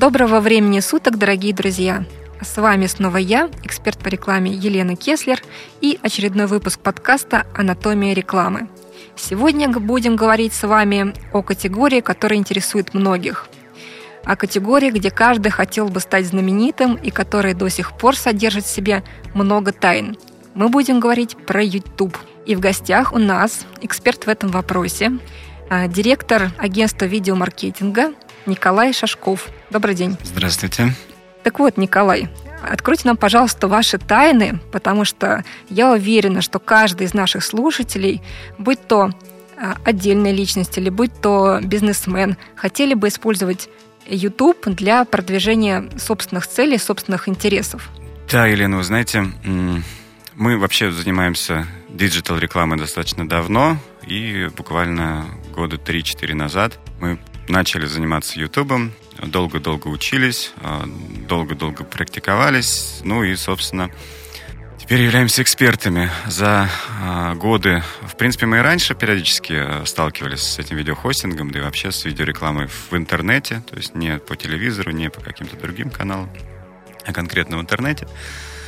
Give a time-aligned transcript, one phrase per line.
[0.00, 2.06] Доброго времени суток, дорогие друзья!
[2.40, 5.42] С вами снова я, эксперт по рекламе Елена Кеслер
[5.82, 8.70] и очередной выпуск подкаста «Анатомия рекламы».
[9.14, 13.48] Сегодня будем говорить с вами о категории, которая интересует многих.
[14.24, 18.74] О категории, где каждый хотел бы стать знаменитым и которая до сих пор содержит в
[18.74, 20.16] себе много тайн.
[20.54, 22.16] Мы будем говорить про YouTube.
[22.46, 25.18] И в гостях у нас эксперт в этом вопросе,
[25.68, 28.14] а, директор агентства видеомаркетинга
[28.46, 29.48] Николай Шашков.
[29.70, 30.16] Добрый день.
[30.22, 30.94] Здравствуйте.
[31.42, 32.28] Так вот, Николай,
[32.62, 38.22] откройте нам, пожалуйста, ваши тайны, потому что я уверена, что каждый из наших слушателей,
[38.58, 39.10] будь то
[39.56, 43.68] а, отдельная личность или будь то бизнесмен, хотели бы использовать
[44.06, 47.88] YouTube для продвижения собственных целей, собственных интересов.
[48.30, 49.26] Да, Елена, вы знаете,
[50.34, 57.18] мы вообще занимаемся digital рекламой достаточно давно, и буквально года 3-4 назад мы
[57.50, 60.84] начали заниматься Ютубом, долго-долго учились, а,
[61.28, 63.90] долго-долго практиковались, ну и, собственно,
[64.78, 66.10] теперь являемся экспертами.
[66.26, 66.68] За
[67.00, 71.62] а, годы, в принципе, мы и раньше периодически а, сталкивались с этим видеохостингом, да и
[71.62, 76.30] вообще с видеорекламой в интернете, то есть не по телевизору, не по каким-то другим каналам,
[77.04, 78.06] а конкретно в интернете.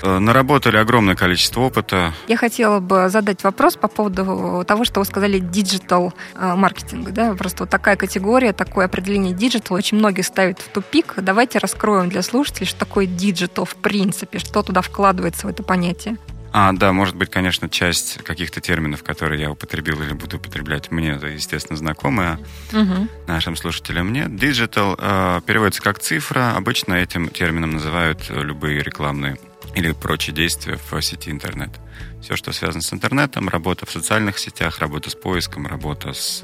[0.03, 2.13] Э, наработали огромное количество опыта.
[2.27, 7.11] Я хотела бы задать вопрос по поводу того, что вы сказали digital э, маркетинг.
[7.11, 7.35] Да?
[7.35, 11.15] Просто вот такая категория, такое определение digital очень многие ставят в тупик.
[11.17, 16.17] Давайте раскроем для слушателей, что такое digital в принципе, что туда вкладывается в это понятие.
[16.55, 21.19] А, да, может быть, конечно, часть каких-то терминов, которые я употребил или буду употреблять, мне,
[21.35, 22.39] естественно, знакомы,
[22.73, 23.09] а угу.
[23.27, 24.29] нашим слушателям нет.
[24.29, 26.55] Digital э, переводится как цифра.
[26.55, 29.39] Обычно этим термином называют любые рекламные
[29.75, 31.71] или прочие действия в сети интернет.
[32.21, 36.43] Все, что связано с интернетом, работа в социальных сетях, работа с поиском, работа с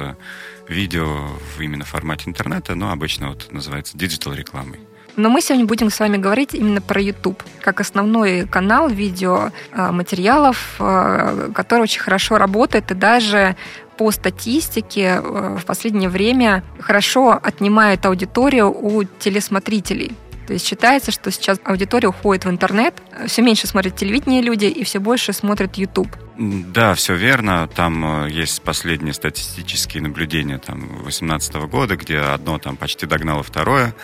[0.68, 4.80] видео в именно формате интернета, но обычно вот называется digital рекламой.
[5.16, 9.90] Но мы сегодня будем с вами говорить именно про YouTube, как основной канал видео а,
[9.90, 13.56] материалов, а, который очень хорошо работает и даже
[13.96, 20.12] по статистике в последнее время хорошо отнимает аудиторию у телесмотрителей.
[20.48, 22.94] То есть считается, что сейчас аудитория уходит в интернет,
[23.26, 26.08] все меньше смотрят телевидение люди и все больше смотрят YouTube.
[26.38, 27.68] Да, все верно.
[27.68, 33.94] Там э, есть последние статистические наблюдения там 2018 года, где одно там почти догнало второе.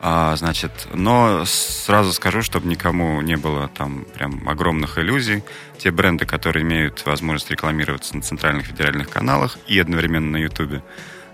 [0.00, 5.42] А, значит, но сразу скажу, чтобы никому не было там прям огромных иллюзий.
[5.76, 10.84] Те бренды, которые имеют возможность рекламироваться на центральных федеральных каналах и одновременно на Ютубе,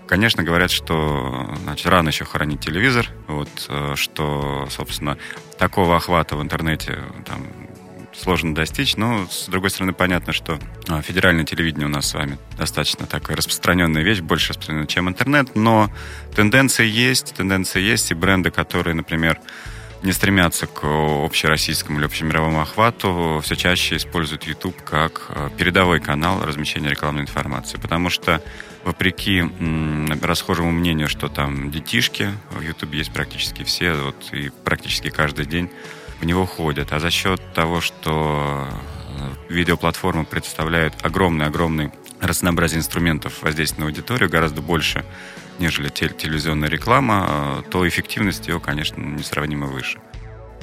[0.07, 5.17] Конечно, говорят, что значит, рано еще хоронить телевизор, вот, э, что, собственно,
[5.57, 7.45] такого охвата в интернете там,
[8.13, 12.37] сложно достичь, но, с другой стороны, понятно, что а, федеральное телевидение у нас с вами
[12.57, 15.91] достаточно такая распространенная вещь, больше распространенная, чем интернет, но
[16.35, 19.39] тенденция есть, тенденция есть, и бренды, которые, например,
[20.03, 26.43] не стремятся к общероссийскому или общемировому охвату, все чаще используют YouTube как э, передовой канал
[26.43, 27.77] размещения рекламной информации.
[27.77, 28.41] Потому что,
[28.83, 29.43] вопреки
[30.21, 35.69] расхожему мнению, что там детишки в YouTube есть практически все, вот, и практически каждый день
[36.21, 36.93] в него ходят.
[36.93, 41.91] А за счет того, что э, видеоплатформы представляют огромный-огромный
[42.21, 45.05] разнообразие инструментов воздействия на аудиторию, гораздо больше
[45.59, 49.99] нежели телевизионная реклама, а, то эффективность ее, конечно, несравнимо выше.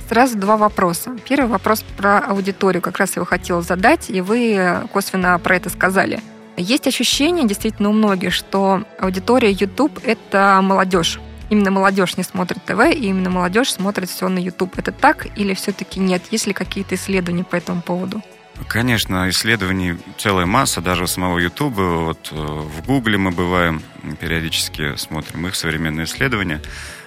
[0.08, 1.16] Сразу два вопроса.
[1.26, 2.82] Первый вопрос про аудиторию.
[2.82, 6.20] Как раз я его хотела задать, и вы косвенно про это сказали.
[6.56, 11.20] Есть ощущение, действительно, у многих, что аудитория YouTube— это молодежь.
[11.50, 14.78] Именно молодежь не смотрит ТВ, и именно молодежь смотрит все на YouTube.
[14.78, 16.22] Это так или все-таки нет?
[16.30, 18.22] Есть ли какие-то исследования по этому поводу?
[18.68, 22.06] Конечно, исследований целая масса, даже у самого Ютуба.
[22.06, 23.82] Вот э, в Гугле мы бываем,
[24.20, 26.60] периодически смотрим их современные исследования.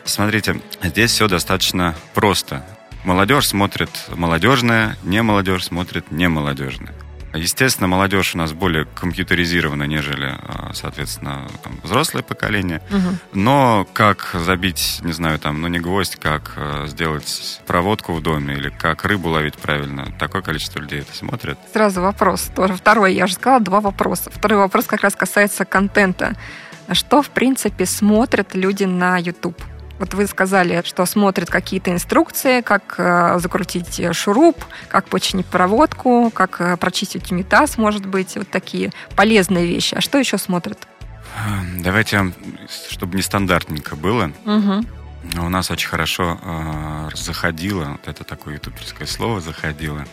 [0.04, 2.66] Смотрите, здесь все достаточно просто.
[3.04, 6.94] Молодежь смотрит молодежное, не молодежь смотрит не молодежное.
[7.34, 12.82] Естественно, молодежь у нас более компьютеризирована, нежели, а, соответственно, там, взрослое поколение.
[12.90, 13.40] Угу.
[13.40, 18.56] Но как забить, не знаю, там, ну не гвоздь, как а, сделать проводку в доме
[18.56, 21.60] или как рыбу ловить правильно, такое количество людей это смотрят.
[21.74, 22.50] Сразу вопрос.
[22.56, 24.32] Тоже второй, я же сказала, два вопроса.
[24.34, 26.36] Второй вопрос как раз касается контента.
[26.92, 29.62] Что, в принципе, смотрят люди на YouTube?
[30.00, 36.62] Вот вы сказали, что смотрят какие-то инструкции, как э, закрутить шуруп, как починить проводку, как
[36.62, 39.96] э, прочистить унитаз, может быть, вот такие полезные вещи.
[39.96, 40.88] А что еще смотрят?
[41.80, 42.34] Давайте,
[42.90, 44.32] чтобы нестандартненько было.
[44.46, 44.86] Угу.
[45.36, 50.06] У нас очень хорошо э, заходило, вот это такое ютуберское слово заходило,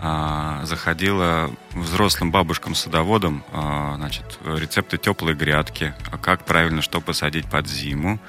[0.00, 8.20] э, заходило взрослым бабушкам-садоводам э, значит, рецепты теплой грядки, как правильно что посадить под зиму,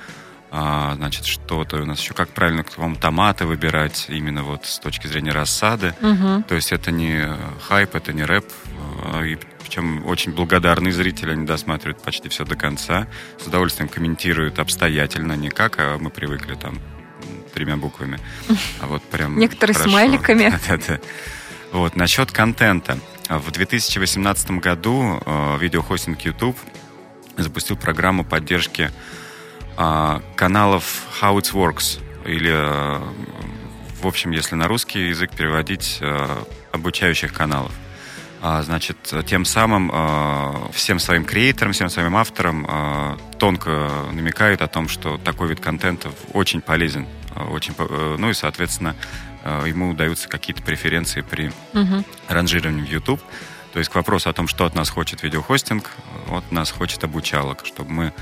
[0.57, 5.05] А, значит, что-то у нас еще, как правильно, по томаты выбирать именно вот с точки
[5.05, 5.93] зрения рассады.
[5.99, 6.43] Мгм.
[6.43, 7.27] То есть это не
[7.67, 8.45] хайп, это не рэп.
[9.03, 13.07] а, И причем очень благодарные зрители, они досматривают почти все до конца.
[13.37, 16.79] С удовольствием комментируют обстоятельно, не как а мы привыкли там
[17.53, 18.17] тремя буквами,
[18.79, 19.89] а вот прям Некоторые хорошо.
[19.91, 20.49] смайликами.
[20.67, 20.99] Да-да-да.
[21.73, 22.97] Вот, насчет контента.
[23.27, 26.57] В 2018 году э, видеохостинг YouTube
[27.35, 29.25] запустил программу поддержки а,
[29.75, 32.00] каналов How It Works.
[32.25, 33.00] Или, э,
[34.01, 37.72] в общем, если на русский язык переводить, э, обучающих каналов.
[38.42, 44.88] А, Значит, тем самым э, всем своим креаторам, всем своим авторам тонко намекают о том,
[44.88, 47.07] что такой вид контента очень полезен.
[47.50, 47.74] Очень,
[48.18, 48.95] ну и, соответственно,
[49.66, 52.06] ему удаются какие-то преференции при Мгм.
[52.30, 53.22] ранжировании в YouTube.
[53.74, 55.92] То есть к вопросу о том, что от нас хочет видеохостинг,
[56.30, 58.13] от нас хочет обучалок, чтобы мы а,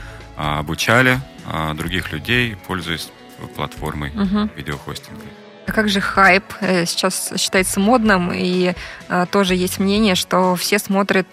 [0.44, 3.10] обучали а, других людей, пользуясь
[3.56, 4.51] платформой Мгм.
[4.56, 5.22] видеохостинга.
[5.68, 6.44] А как же хайп?
[6.62, 8.74] Э, Сейчас считается модным, и
[9.10, 11.28] э, тоже есть мнение, что все смотрят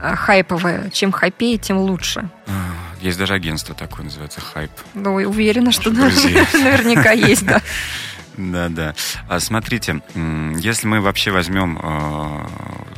[0.00, 0.90] э, хайповое.
[0.90, 2.28] Чем хайпее, тем лучше.
[2.46, 2.52] А,
[3.00, 4.70] Есть даже агентство такое, называется Хайп.
[4.94, 7.60] Ну, уверена, что наверняка есть, да.
[8.36, 8.94] Да, да.
[9.28, 10.02] А смотрите,
[10.58, 12.46] если мы вообще возьмем э,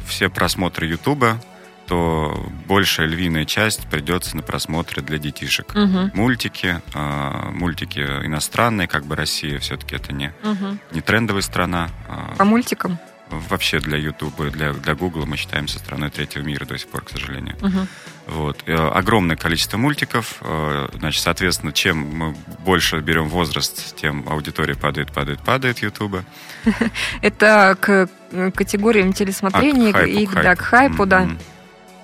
[0.09, 1.41] все просмотры Ютуба,
[1.89, 5.75] то большая львиная часть придется на просмотры для детишек.
[5.75, 6.11] Мгм.
[6.15, 10.79] Мультики, э, мультики иностранные, как бы Россия все-таки это не, Мгм.
[10.93, 11.89] не трендовая страна.
[12.09, 12.99] а По мультикам?
[13.31, 17.11] вообще для Ютуба, для, для Гугла мы считаемся страной третьего мира до сих пор, к
[17.11, 17.57] сожалению.
[17.61, 17.87] Мгм.
[18.27, 18.63] Вот.
[18.67, 20.37] Э, Огромное количество мультиков.
[20.41, 22.35] э, Значит, соответственно, чем мы
[22.65, 26.25] больше берем возраст, тем аудитория падает, падает, падает Ютуба.
[27.23, 31.29] Это к э, категориям телесмотрения А, к хайпу, и к да, к хайпу, да.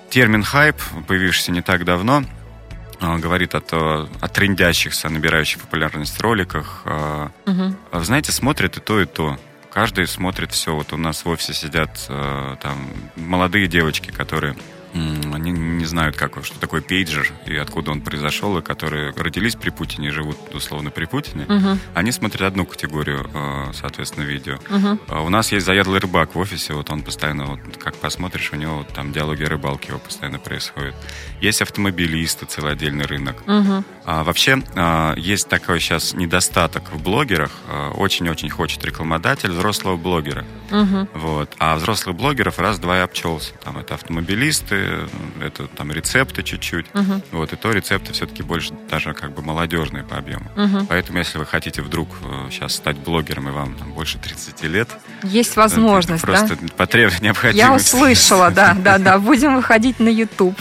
[0.09, 0.75] Термин хайп,
[1.07, 2.23] появившийся не так давно,
[3.01, 6.81] э, говорит о, то- о трендящихся, набирающих популярность роликах.
[6.85, 7.31] А
[7.91, 9.37] Вы знаете, смотрят и то, и то.
[9.71, 10.73] Каждый смотрит все.
[10.73, 12.87] Вот у нас в офисе сидят там
[13.17, 14.55] молодые девочки, которые
[14.95, 19.69] они не знают, как, что такое пейджер и откуда он произошел, и которые родились при
[19.69, 21.45] Путине и живут условно при Путине.
[21.47, 21.79] Мгм.
[21.93, 24.59] Они смотрят одну категорию, э, соответственно, видео.
[25.07, 28.55] А У нас есть заядлый рыбак в офисе, вот он постоянно, вот, как посмотришь, у
[28.55, 30.95] него вот там диалоги о рыбалке его постоянно происходят.
[31.41, 33.35] Есть автомобилисты, целый отдельный рынок.
[33.45, 33.83] Мгм.
[34.05, 37.51] А, вообще, а, есть такой сейчас недостаток в блогерах.
[37.67, 40.45] А, Очень-очень хочет рекламодатель взрослого блогера.
[40.71, 41.09] Мгм.
[41.13, 41.53] Вот.
[41.59, 43.53] А взрослых блогеров раз-два и обчелся.
[43.63, 44.84] Там это автомобилисты,
[45.41, 46.85] это там рецепты чуть-чуть.
[46.93, 47.21] Мгм.
[47.31, 47.53] Вот.
[47.53, 50.51] И то рецепты все-таки больше даже как бы молодежные по объему.
[50.55, 50.87] Мгм.
[50.87, 52.09] Поэтому, если вы хотите вдруг
[52.49, 54.89] сейчас стать блогером, и вам там, больше 30 лет,
[55.23, 56.45] Есть возможность, это да?
[56.47, 57.59] просто потребность, необходимость.
[57.59, 59.19] Я услышала, да, да, да.
[59.19, 60.59] Будем выходить на YouTube.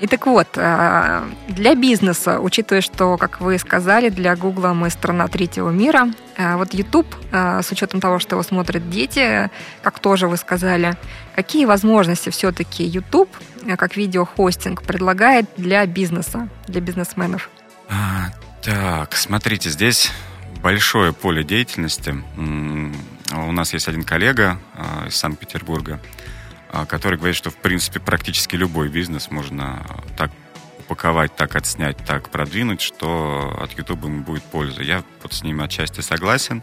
[0.00, 5.28] И так вот, а, для бизнеса, учитывая, что, как вы сказали, для Гугла мы страна
[5.28, 6.08] третьего мира,
[6.38, 9.50] а, вот YouTube, а, с учетом того, что его смотрят дети,
[9.82, 10.96] как тоже вы сказали,
[11.36, 13.28] какие возможности все-таки YouTube,
[13.76, 17.50] как видеохостинг, предлагает для бизнеса, для бизнесменов?
[17.88, 18.30] А,
[18.62, 20.12] Так, смотрите, здесь
[20.62, 22.14] большое поле деятельности.
[22.36, 24.58] У нас есть один коллега
[25.06, 25.98] из Санкт-Петербурга,
[26.88, 29.84] который говорит, что в принципе практически любой бизнес можно
[30.16, 30.30] так
[30.80, 34.82] упаковать, так отснять, так продвинуть, что от YouTube ему будет польза.
[34.82, 36.62] Я вот с ним отчасти согласен.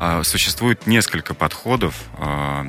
[0.00, 1.94] А, Существует несколько подходов.
[2.18, 2.66] А,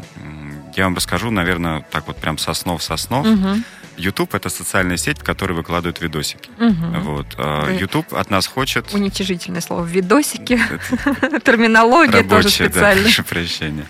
[0.75, 3.25] Я вам расскажу, наверное, так вот прям соснов соснов.
[3.25, 3.63] Мгм,
[3.97, 6.49] YouTube это социальная сеть, в которой выкладывают видосики.
[6.59, 6.99] мгм.
[7.01, 7.27] Вот.
[7.37, 8.93] а, Вы- YouTube от нас хочет...
[8.93, 9.85] Уничижительное слово.
[9.85, 10.59] Видосики,
[11.45, 13.01] терминология тоже специально.
[13.03, 13.85] прошу прощения.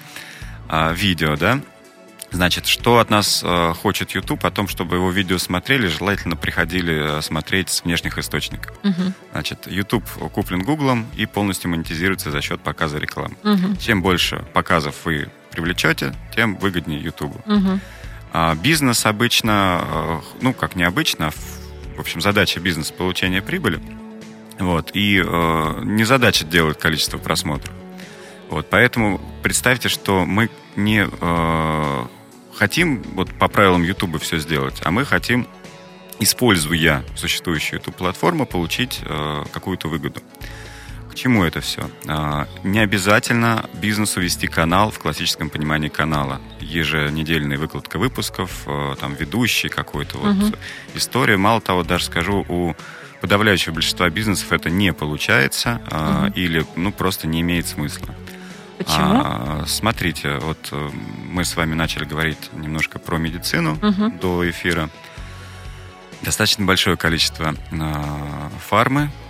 [0.69, 1.59] А, видео, да?
[2.35, 4.43] Значит, что от нас э, хочет YouTube?
[4.43, 8.75] О том, чтобы его видео смотрели, желательно приходили э, смотреть с внешних источников.
[8.83, 13.35] Мгм, Значит, YouTube куплен Гуглом и полностью монетизируется за счет показа рекламы.
[13.43, 17.33] мгм, Чем больше показов вы привлечете, тем выгоднее YouTube.
[17.47, 17.79] мгм,
[18.33, 21.31] А бизнес обычно, э, ну, как необычно,
[21.95, 23.79] в общем, задача бизнеса– получение прибыли.
[24.59, 27.73] Вот, и э, не задача делать количество просмотров.
[28.49, 32.05] Вот, поэтому представьте, что мы не э,
[32.57, 35.47] хотим вот по правилам YouTube все сделать, а мы хотим,
[36.19, 40.21] используя существующую эту платформу, получить э, какую-то выгоду.
[41.11, 41.89] К чему это все?
[42.07, 46.41] А, Не обязательно бизнесу вести канал в классическом понимании канала.
[46.59, 50.55] Еженедельная выкладка выпусков, э, там ведущий какой-то вот Мгм.
[50.93, 51.37] история.
[51.37, 52.75] Мало того, даже скажу, у
[53.21, 56.33] подавляющего большинства бизнесов это не получается а, Мгм.
[56.33, 58.13] или ну просто не имеет смысла.
[58.85, 59.21] Почему?
[59.23, 60.89] А, смотрите, вот э,
[61.29, 64.19] мы с вами начали говорить немножко про медицину Мгм.
[64.19, 64.89] до эфира.
[66.21, 69.24] Достаточно большое количество а, фармы э,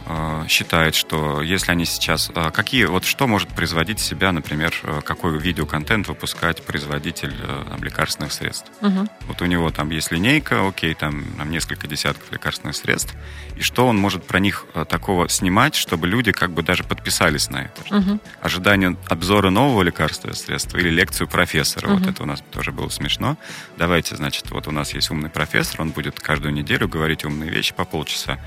[0.47, 2.31] считает, что если они сейчас...
[2.35, 7.33] Э, какие, вот что может производить себя, например, э, какой видеоконтент выпускать производитель
[7.69, 8.71] там, лекарственных средств?
[8.81, 9.07] Угу.
[9.27, 13.15] Вот у него там есть линейка, окей, там, там несколько десятков лекарственных средств,
[13.55, 17.63] и что он может про них такого снимать, чтобы люди как бы даже подписались на
[17.63, 17.95] это?
[17.95, 18.19] Угу.
[18.41, 21.99] Ожидание обзора нового лекарственного средства или лекцию профессора, угу.
[21.99, 23.37] вот это у нас тоже было смешно.
[23.77, 27.73] Давайте, значит, вот у нас есть умный профессор, он будет каждую неделю говорить умные вещи
[27.73, 28.39] по полчаса,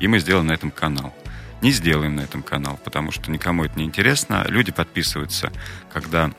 [0.00, 1.14] и мы сделаем на этом канал.
[1.62, 4.44] Не сделаем на этом канал, потому что никому это не интересно.
[4.48, 5.50] Люди подписываются,
[5.92, 6.30] когда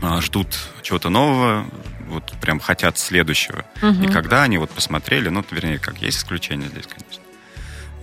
[0.00, 0.48] а, ждут
[0.82, 1.66] чего-то нового,
[2.08, 3.64] вот прям хотят следующего.
[3.82, 4.04] Угу.
[4.04, 7.22] И когда они вот посмотрели, ну, вернее, как есть исключение здесь, конечно.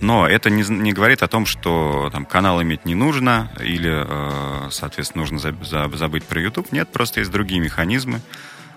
[0.00, 4.68] Но это не, не говорит о том, что там, канал иметь не нужно или, э,
[4.70, 6.72] соответственно, нужно забыть про YouTube.
[6.72, 8.22] Нет, просто есть другие механизмы,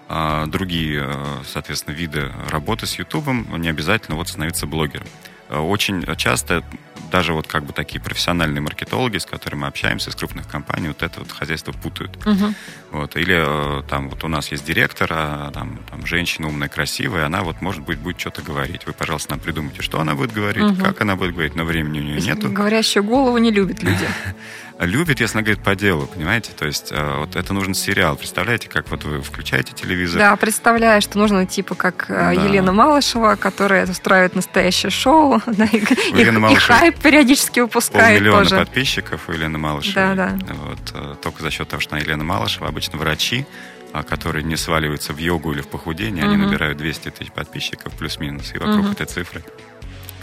[0.10, 3.28] э, другие, э, соответственно, виды работы с YouTube.
[3.58, 5.08] Не обязательно вот становиться блогером.
[5.54, 6.64] Э, очень часто
[7.12, 11.04] даже вот как бы такие профессиональные маркетологи, с которыми мы общаемся, из крупных компаний, вот
[11.04, 12.18] это вот хозяйство путают.
[12.26, 12.54] Угу.
[12.92, 13.16] Вот.
[13.16, 17.44] Или э, там вот у нас есть директор, а, там, там женщина умная, красивая, она
[17.44, 18.88] вот может быть будет что-то говорить.
[18.88, 20.84] Вы, пожалуйста, нам придумайте, что она будет говорить, угу.
[20.84, 22.50] как она будет говорить, но времени у нее нету.
[22.50, 24.08] Говорящую голову не любят люди.
[24.80, 26.52] любит, если она говорит по делу, понимаете?
[26.58, 28.16] То есть э, вот это нужен сериал.
[28.16, 30.20] Представляете, как вот вы включаете телевизор?
[30.20, 32.32] Да, представляю, что нужно типа как э, да.
[32.32, 38.44] Елена Малышева, которая устраивает настоящее шоу, да, и, и, Малышева, и хайп периодически выпускает полмиллиона
[38.44, 38.56] тоже.
[38.58, 40.16] подписчиков у Елены Малышевой.
[40.16, 40.54] Да, да.
[40.54, 43.46] Вот, э, только за счет того, что она Елена Малышева, обычно врачи,
[43.94, 46.34] а, которые не сваливаются в йогу или в похудение, угу.
[46.34, 48.92] они набирают 200 тысяч подписчиков плюс-минус, и вокруг угу.
[48.92, 49.44] этой цифры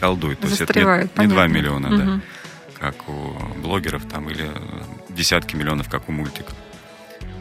[0.00, 0.40] колдуют.
[0.40, 1.96] То есть это не, не 2 миллиона, угу.
[1.96, 2.20] да
[2.80, 4.50] как у блогеров, там, или
[5.10, 6.54] десятки миллионов, как у мультиков.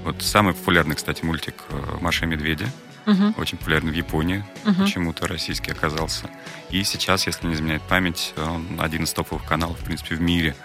[0.03, 2.65] Вот самый популярный, кстати, мультик э, «Маша и медведя».
[3.05, 3.41] Угу.
[3.41, 4.84] Очень популярный в Японии, угу.
[4.84, 6.29] почему-то российский оказался.
[6.69, 10.55] И сейчас, если не изменяет память, он один из топовых каналов, в принципе, в мире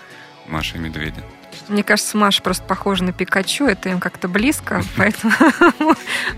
[0.48, 1.22] «Маша и медведя».
[1.68, 5.32] Мне кажется, Маша просто похожа на Пикачу, это им как-то близко, поэтому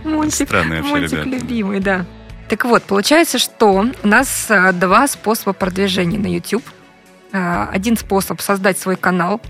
[0.05, 0.53] мультик,
[0.85, 2.05] мультик любимый, да.
[2.49, 6.65] Так вот, получается, что у нас э, два способа продвижения на YouTube.
[7.33, 9.41] Э, один способ создать свой канал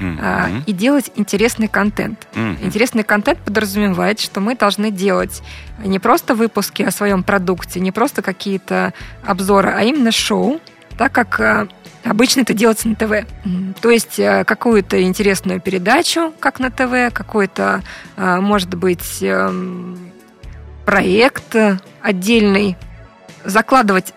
[0.00, 0.64] mm-hmm.
[0.66, 2.26] и делать интересный контент.
[2.34, 2.64] Mm-hmm.
[2.64, 5.42] Интересный контент подразумевает, что мы должны делать
[5.78, 8.94] не просто выпуски о своем продукте, не просто какие-то
[9.24, 10.60] обзоры, а именно шоу,
[10.98, 11.68] так как э,
[12.04, 13.26] обычно это делается на ТВ.
[13.80, 17.82] То есть какую-то интересную передачу, как на ТВ, какой-то,
[18.16, 20.10] может быть, эм,
[20.84, 21.54] проект
[22.02, 22.76] отдельный,
[23.44, 24.14] закладывать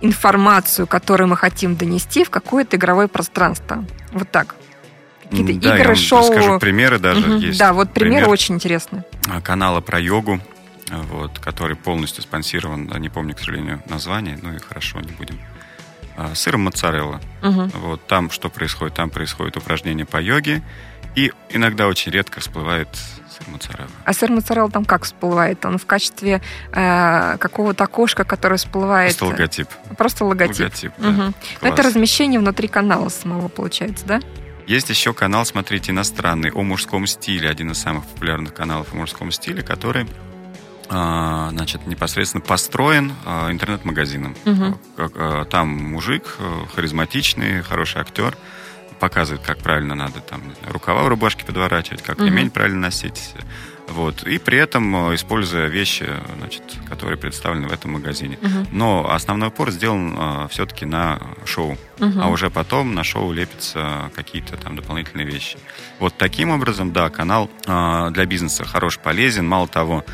[0.00, 3.84] информацию, которую мы хотим донести в какое-то игровое пространство.
[4.12, 4.56] Вот так.
[5.24, 6.22] Какие-то да, игры, я шоу.
[6.24, 7.38] Скажу примеры даже угу.
[7.38, 7.58] есть.
[7.58, 9.04] Да, вот примеры Пример очень интересны.
[9.42, 10.40] Канала про йогу,
[10.90, 15.38] вот, который полностью спонсирован, не помню, к сожалению, название, ну и хорошо, не будем.
[16.16, 17.20] А, сыром моцарелла.
[17.42, 17.70] Угу.
[17.80, 18.94] Вот там что происходит?
[18.94, 20.62] Там происходит упражнение по йоге,
[21.16, 22.88] и иногда очень редко всплывает
[23.36, 23.90] сыр моцарелла.
[24.04, 25.64] А сыр моцарелла там как всплывает?
[25.64, 26.42] Он в качестве
[26.72, 29.16] э, какого-то окошка, которое всплывает?
[29.16, 29.68] Просто логотип.
[29.96, 30.60] Просто логотип.
[30.60, 31.08] Логотип, да.
[31.08, 31.34] Угу.
[31.62, 34.20] Это размещение внутри канала самого получается, да?
[34.66, 39.30] Есть еще канал, смотрите, иностранный, о мужском стиле, один из самых популярных каналов о мужском
[39.30, 40.06] стиле, который
[40.88, 44.36] а, значит, непосредственно построен а, интернет-магазином.
[44.44, 45.46] Угу.
[45.50, 48.36] Там мужик, э, харизматичный, хороший актер,
[48.98, 52.26] показывает, как правильно надо там рукава в рубашке подворачивать, как угу.
[52.26, 53.34] ремень правильно носить.
[53.88, 54.24] Вот.
[54.24, 56.06] И при этом э, используя вещи,
[56.38, 58.38] значит, которые представлены в этом магазине.
[58.42, 58.66] Угу.
[58.72, 61.78] Но основной упор сделан а, все-таки на шоу.
[62.00, 62.20] Угу.
[62.20, 65.56] А уже потом на шоу лепятся какие-то там дополнительные вещи.
[65.98, 69.46] Вот таким образом, да, канал а, для бизнеса хорош, полезен.
[69.46, 70.04] Мало того,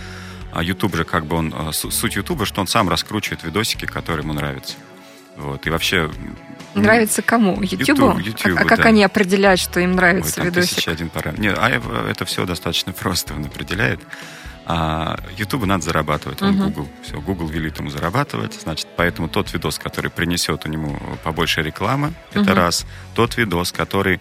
[0.61, 1.73] YouTube же как бы он...
[1.73, 4.75] Суть YouTube, что он сам раскручивает видосики, которые ему нравятся.
[5.37, 5.67] Вот.
[5.67, 6.11] И вообще
[6.75, 7.61] Нравится кому?
[7.63, 8.19] Ютубу?
[8.19, 8.85] YouTube, а, а как да.
[8.85, 10.77] они определяют, что им нравится Ой, там видосик?
[10.77, 11.43] Тысяча один параметр.
[11.43, 11.69] Нет, а
[12.09, 14.01] это все достаточно просто он определяет.
[14.65, 16.65] А Ютубу надо зарабатывать, он uh-huh.
[16.67, 16.89] Google.
[17.03, 18.55] Все, Google велит ему зарабатывать.
[18.55, 22.43] Значит, поэтому тот видос, который принесет у него побольше рекламы, uh-huh.
[22.43, 22.87] это раз.
[23.15, 24.21] Тот видос, который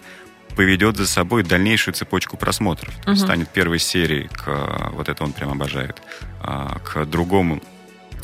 [0.56, 2.92] поведет за собой дальнейшую цепочку просмотров.
[3.06, 3.16] Uh-huh.
[3.16, 4.90] станет первой серией к...
[4.92, 6.02] Вот это он прям обожает.
[6.40, 7.62] А, к другому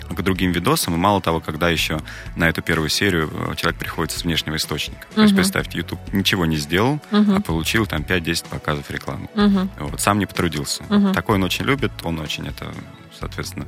[0.09, 0.95] к другим видосам.
[0.95, 2.01] И мало того, когда еще
[2.37, 5.07] на эту первую серию э, человек приходит с внешнего источника.
[5.11, 5.15] Uh-huh.
[5.15, 7.37] То есть, представьте, YouTube ничего не сделал, uh-huh.
[7.37, 9.29] а получил там 5-10 показов рекламы.
[9.35, 9.69] Uh-huh.
[9.79, 10.83] Вот, сам не потрудился.
[10.85, 11.13] Uh-huh.
[11.15, 12.73] Такой он очень любит, он очень это,
[13.19, 13.67] соответственно,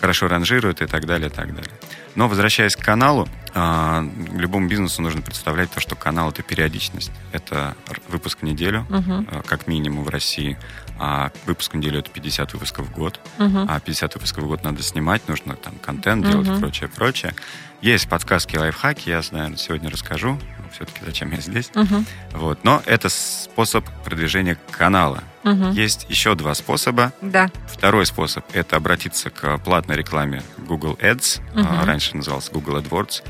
[0.00, 1.72] хорошо ранжирует и так далее, и так далее.
[2.14, 7.10] Но возвращаясь к каналу, а, любому бизнесу нужно представлять то, что канал это периодичность.
[7.32, 7.74] Это
[8.08, 9.46] выпуск в неделю, uh-huh.
[9.46, 10.58] как минимум в России.
[10.98, 13.20] А выпуск в неделю это 50 выпусков в год.
[13.38, 13.66] Uh-huh.
[13.68, 16.56] А 50 выпусков в год надо снимать, нужно там контент делать uh-huh.
[16.56, 17.34] и прочее, прочее.
[17.80, 20.38] Есть подсказки, лайфхаки, я, наверное, сегодня расскажу
[20.74, 21.70] все-таки зачем я здесь.
[21.74, 22.04] Мгм.
[22.32, 22.64] Вот.
[22.64, 25.22] Но это способ продвижения канала.
[25.44, 25.72] Мгм.
[25.72, 27.12] Есть еще два способа.
[27.20, 27.50] Да.
[27.68, 31.40] Второй способ– это обратиться к платной рекламе Google Ads.
[31.54, 33.22] А, Раньше назывался Google AdWords.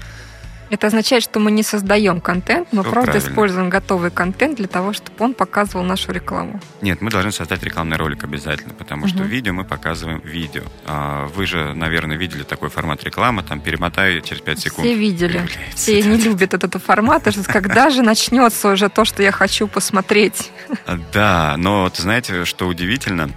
[0.71, 3.31] Это означает, что мы не создаем контент, мы Всё просто правильно.
[3.31, 6.61] используем готовый контент для того, чтобы он показывал нашу рекламу.
[6.81, 9.29] Нет, мы должны создать рекламный ролик обязательно, потому что Мгм.
[9.29, 10.63] видео мы показываем видео.
[10.87, 14.87] А, Вы же, наверное, видели такой формат рекламы, там перемотаю через 5 секунд.
[14.87, 15.39] Все видели.
[15.39, 15.77] появляется.
[15.77, 17.31] Все не любят этот формат.
[17.31, 20.51] Что Когда же начнется уже то, что я хочу посмотреть?
[21.13, 23.31] Да, но вот знаете, что удивительно?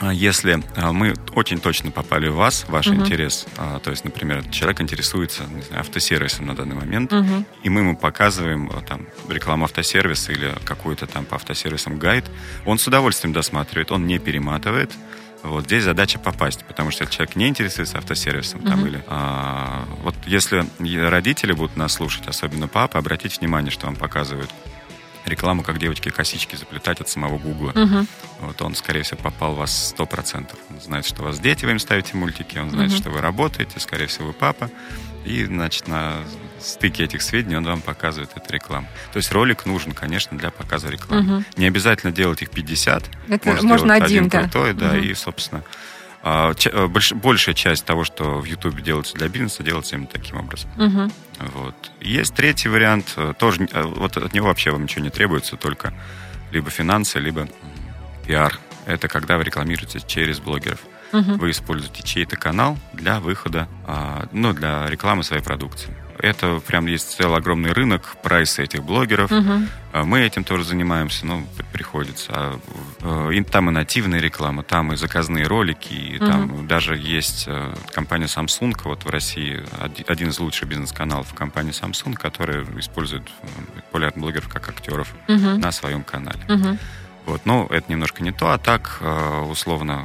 [0.00, 3.02] А, Если а, мы очень точно попали в вас, ваш Мгм.
[3.02, 7.46] интерес, а, то есть, например, человек интересуется знаю, автосервисом на данный момент, Мгм.
[7.62, 12.24] и мы ему показываем там рекламу автосервиса или какой-то там по автосервисам гайд,
[12.66, 14.90] он с удовольствием досматривает, он не перематывает.
[15.44, 18.86] Вот здесь задача попасть, потому что если человек не интересуется автосервисом, там Мгм.
[18.88, 20.64] или а, вот если
[21.06, 24.50] родители будут нас слушать, особенно папа, обратите внимание, что вам показывают
[25.24, 27.72] рекламу, как девочки косички заплетать от самого Гугла.
[27.74, 28.06] Мгм.
[28.40, 30.58] Вот он, скорее всего, попал в вас сто процентов.
[30.70, 32.98] Он знает, что у вас дети, вы им ставите мультики, он знает, Мгм.
[32.98, 34.70] что вы работаете, скорее всего, вы папа.
[35.24, 36.16] И, значит, на
[36.60, 38.86] стыке этих сведений он вам показывает эту рекламу.
[39.12, 41.22] То есть ролик нужен, конечно, для показа рекламы.
[41.22, 41.44] Мгм.
[41.56, 43.04] Не обязательно делать их 50.
[43.28, 44.40] Это Можно можно сделать один, да.
[44.42, 45.02] крутой, да, Мгм.
[45.02, 45.62] и, собственно,
[46.26, 46.52] а,
[46.88, 50.70] больш- большая часть того, что в Ютубе делается для бизнеса, делается именно таким образом.
[50.76, 51.12] Мгм.
[51.54, 51.74] Вот.
[52.00, 55.92] Есть третий вариант, э, тоже э, вот от него вообще вам ничего не требуется, только
[56.50, 57.46] либо финансы, либо
[58.26, 58.58] пиар.
[58.86, 60.80] Это когда вы рекламируете через блогеров.
[61.12, 61.36] Мгм.
[61.38, 65.94] Вы используете чей-то канал для выхода, а, ну, для рекламы своей продукции.
[66.18, 69.30] Это прям есть целый огромный рынок, прайсы этих блогеров.
[69.32, 72.32] А Мы этим тоже занимаемся, но п- приходится.
[72.32, 72.60] А,
[73.30, 77.74] э, и там и нативная реклама, там и заказные ролики, и там даже есть э,
[77.92, 83.46] компания Samsung, вот в России оди- один из лучших бизнес-каналов компании Samsung, который использует э,
[83.82, 85.60] популярных блогеров как актеров Мгм.
[85.60, 86.40] на своем канале.
[86.48, 86.78] Мгм.
[87.26, 89.00] Вот, но это немножко не то, а так,
[89.48, 90.04] условно,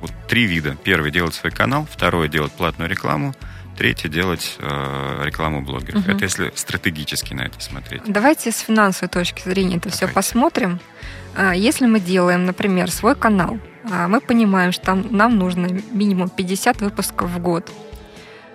[0.00, 0.76] вот три вида.
[0.84, 3.34] Первый делать свой канал, второй делать платную рекламу,
[3.80, 6.02] третий делать э, рекламу блогеров.
[6.02, 6.14] Мгм.
[6.14, 8.02] Это если стратегически на это смотреть.
[8.04, 10.16] Давайте с финансовой точки зрения это все Давайте.
[10.16, 10.80] посмотрим.
[11.34, 13.58] А, Если мы делаем, например, свой канал,
[13.90, 17.72] а, мы понимаем, что нам нужно минимум 50 выпусков в год.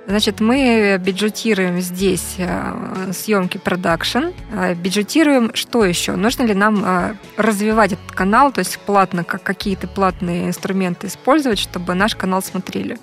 [0.06, 6.16] Значит, мы бюджетируем здесь а, съемки продакшн, а, бюджетируем что еще?
[6.16, 11.96] Нужно ли нам развивать этот канал, то есть платно, как какие-то платные инструменты использовать, чтобы
[11.96, 13.00] наш канал смотрели?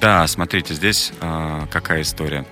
[0.00, 2.44] Да, смотрите, здесь э, какая история.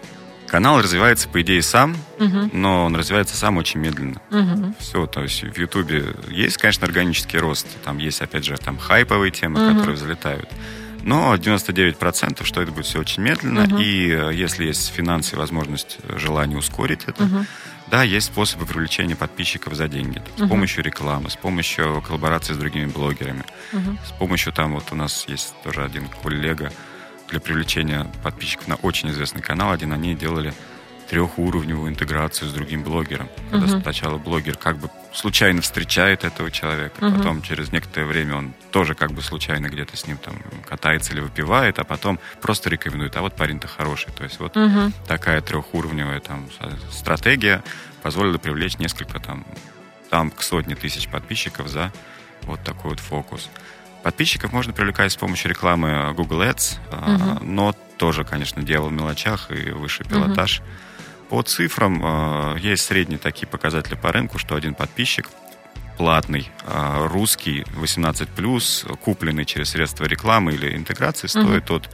[0.46, 2.50] Канал развивается, по идее, сам, Мгм.
[2.52, 4.20] но он развивается сам очень медленно.
[4.30, 4.74] Мгм.
[4.80, 7.66] Все, то есть в Ютубе есть, конечно, органический рост.
[7.84, 9.76] Там есть, опять же, там хайповые темы, Мгм.
[9.76, 10.48] которые взлетают.
[11.02, 13.62] Но 99% что это будет все очень медленно.
[13.62, 13.78] Мгм.
[13.78, 17.46] И э, если есть финансы возможность, э, желание ускорить это, Мгм.
[17.86, 20.20] да, есть способы привлечения подписчиков за деньги.
[20.36, 20.48] С Мгм.
[20.48, 23.44] помощью рекламы, с помощью коллаборации с другими блогерами.
[23.72, 23.98] Мгм.
[24.06, 26.70] С помощью там вот у нас есть тоже один коллега
[27.30, 29.72] для привлечения подписчиков на очень известный канал.
[29.72, 30.52] Один они делали
[31.08, 33.28] трехуровневую интеграцию с другим блогером.
[33.50, 33.82] Когда Мгм.
[33.82, 37.16] сначала блогер как бы случайно встречает этого человека, Мгм.
[37.16, 40.36] потом через некоторое время он тоже как бы случайно где-то с ним там
[40.68, 44.12] катается или выпивает, а потом просто рекомендует, а вот парень-то хороший.
[44.12, 44.92] То есть вот Мгм.
[45.08, 46.48] такая трехуровневая там
[46.90, 47.64] с- стратегия
[48.02, 49.44] позволила привлечь несколько там,
[50.10, 51.92] там к сотне тысяч подписчиков за
[52.42, 53.48] вот такой вот фокус.
[54.02, 57.54] Подписчиков можно привлекать с помощью рекламы Google Ads, Мгм.
[57.54, 60.62] но тоже, конечно, дело в мелочах и высший пилотаж.
[61.28, 65.28] По цифрам а, есть средние такие показатели по рынку, что один подписчик
[65.98, 71.88] платный, а, русский, 18+, купленный через средства рекламы или интеграции, стоит от,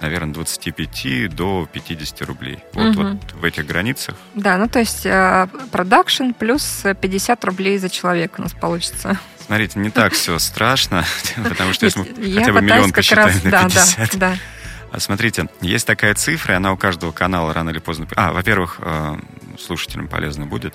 [0.00, 2.58] наверное, 25 до 50 рублей.
[2.74, 3.20] Вот, Мгм.
[3.20, 4.14] вот в этих границах.
[4.34, 9.18] Да, ну то есть э, продакшн плюс 50 рублей за человека у нас получится.
[9.46, 11.04] Смотрите, не так все страшно,
[11.48, 14.10] потому что если мы хотя бы миллион посчитаем на да, 50.
[14.12, 14.36] Да, да.
[14.92, 18.06] А Смотрите, есть такая цифра, и она у каждого канала рано или поздно...
[18.14, 19.16] А, во-первых, э,
[19.58, 20.74] слушателям полезно будет.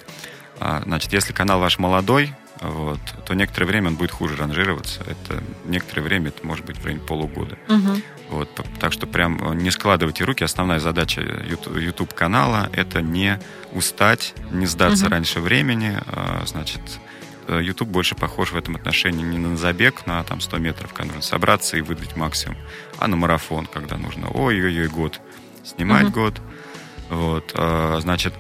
[0.60, 5.02] А, Значит, если канал ваш молодой, вот, то некоторое время он будет хуже ранжироваться.
[5.02, 7.58] Это некоторое время, это может быть в районе полугода.
[7.68, 8.02] Мгм.
[8.30, 10.44] Вот, так что прям э, не складывайте руки.
[10.44, 13.40] Основная задача YouTube канала это не
[13.74, 15.12] устать, не сдаться Мгм.
[15.14, 15.98] раньше времени.
[16.08, 16.82] А, Значит,
[17.48, 21.08] э, YouTube больше похож в этом отношении не на забег на там 100 метров, когда
[21.14, 22.58] нужно собраться и выдать максимум,
[23.00, 25.20] а на марафон, когда нужно ой-ой-ой год
[25.64, 26.12] снимать Мгм.
[26.14, 26.42] год.
[27.10, 28.34] Вот, а, значит,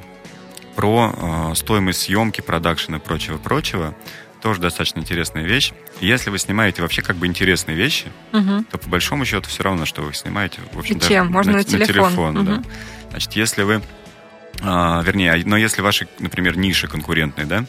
[0.75, 3.95] про э, стоимость съемки, продакшена и прочего-прочего
[4.41, 5.71] тоже достаточно интересная вещь.
[5.99, 8.63] Если вы снимаете вообще как бы интересные вещи, Мгм.
[8.65, 10.59] то по большому счету все равно, что вы снимаете.
[10.73, 11.31] В общем, И чем?
[11.31, 12.33] Можно на телефон.
[12.45, 12.51] да.
[12.53, 12.65] Мгм.
[13.11, 13.81] Значит, если вы
[14.63, 17.65] А, вернее, но если ваши, например, ниши конкурентные, да,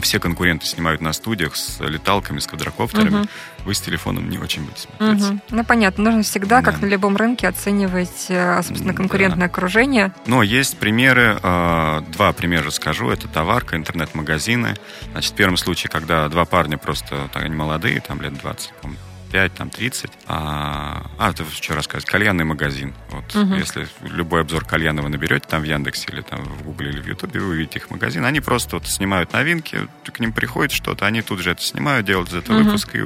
[0.00, 3.20] все конкуренты снимают на студиях с леталками, с квадрокоптерами.
[3.20, 3.28] Угу.
[3.64, 5.32] Вы с телефоном не очень будете смотреться.
[5.32, 5.40] Угу.
[5.50, 6.04] Ну, понятно.
[6.04, 6.70] Нужно всегда, да.
[6.70, 9.52] как на любом рынке, оценивать, э, собственно, конкурентное да.
[9.52, 10.12] окружение.
[10.26, 11.38] Но есть примеры.
[11.42, 13.10] Э, два примера расскажу.
[13.10, 14.76] Это товарка, интернет-магазины.
[15.12, 18.88] Значит, в первом случае, когда два парня просто, они молодые, там лет 20, по
[19.34, 20.10] 25, там 30.
[20.26, 22.04] А, а это что рассказать?
[22.04, 22.94] Кальянный магазин.
[23.10, 23.54] Вот, угу.
[23.54, 27.06] Если любой обзор кальяна вы наберете там в Яндексе или там в Гугле или в
[27.06, 28.24] Ютубе, вы увидите их магазин.
[28.24, 32.28] Они просто вот снимают новинки, к ним приходит что-то, они тут же это снимают, делают
[32.30, 32.66] из этого угу.
[32.66, 33.02] выпуск и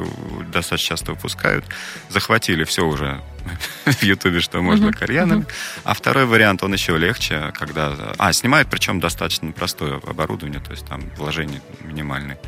[0.53, 1.65] достаточно часто выпускают.
[2.11, 3.21] Захватили все уже
[3.87, 4.99] в Ютубе, что можно uh-huh.
[4.99, 5.43] кальянами.
[5.43, 5.81] Uh-huh.
[5.85, 7.95] А второй вариант, он еще легче, когда...
[8.19, 12.39] А, снимают, причем достаточно простое оборудование, то есть там вложения минимальные.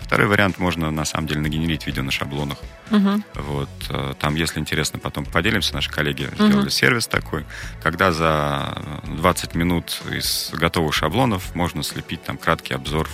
[0.00, 2.58] Второй вариант можно на самом деле нагенерить видео на шаблонах.
[2.90, 3.22] Угу.
[3.34, 5.74] Вот э, там, если интересно, потом поделимся.
[5.74, 6.70] Наши коллеги сделали угу.
[6.70, 7.44] сервис такой,
[7.82, 13.08] когда за 20 минут из готовых шаблонов можно слепить там краткий обзор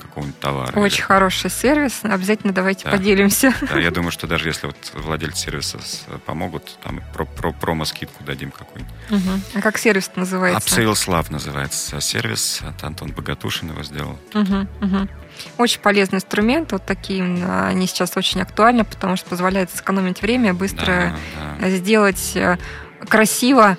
[0.00, 0.78] какого-нибудь товара.
[0.78, 1.02] Очень или...
[1.02, 2.00] хороший сервис.
[2.02, 2.92] Обязательно давайте да.
[2.92, 3.54] поделимся.
[3.68, 5.78] Да, я думаю, что даже если вот владельцы сервиса
[6.26, 8.94] помогут, там про, про промо-скидку дадим какую-нибудь.
[9.10, 9.40] Угу.
[9.54, 10.80] А как сервис называется?
[10.80, 12.60] Upsales Lab называется сервис.
[12.62, 14.18] Это Антон Богатушин его сделал.
[14.34, 15.08] Угу, угу.
[15.56, 16.72] Очень полезный инструмент.
[16.72, 21.70] Вот такие они сейчас очень актуальны, потому что позволяет сэкономить время, быстро да, да.
[21.70, 22.56] сделать э,
[23.08, 23.76] красиво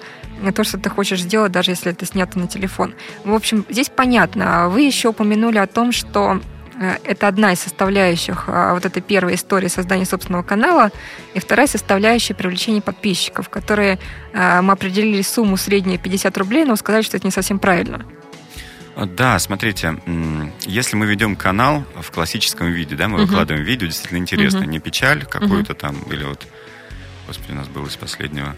[0.56, 2.95] то, что ты хочешь сделать, даже если это снято на телефон.
[3.26, 4.69] В общем, здесь понятно.
[4.69, 6.39] Вы еще упомянули о том, что
[6.80, 10.91] э, это одна из составляющих э, вот этой первой истории создания собственного канала,
[11.34, 14.00] и вторая составляющая привлечения подписчиков, которые
[14.34, 18.06] мы определили сумму среднюю 50 рублей, но сказали, что это не совсем правильно.
[19.06, 19.98] Да, смотрите,
[20.66, 23.26] если мы ведем канал в классическом виде, да, мы uh-huh.
[23.26, 24.68] выкладываем видео, действительно интересно, uh-huh.
[24.68, 25.80] не печаль какую-то uh-huh.
[25.80, 26.46] там, или вот,
[27.28, 28.56] господи, у нас было из последнего,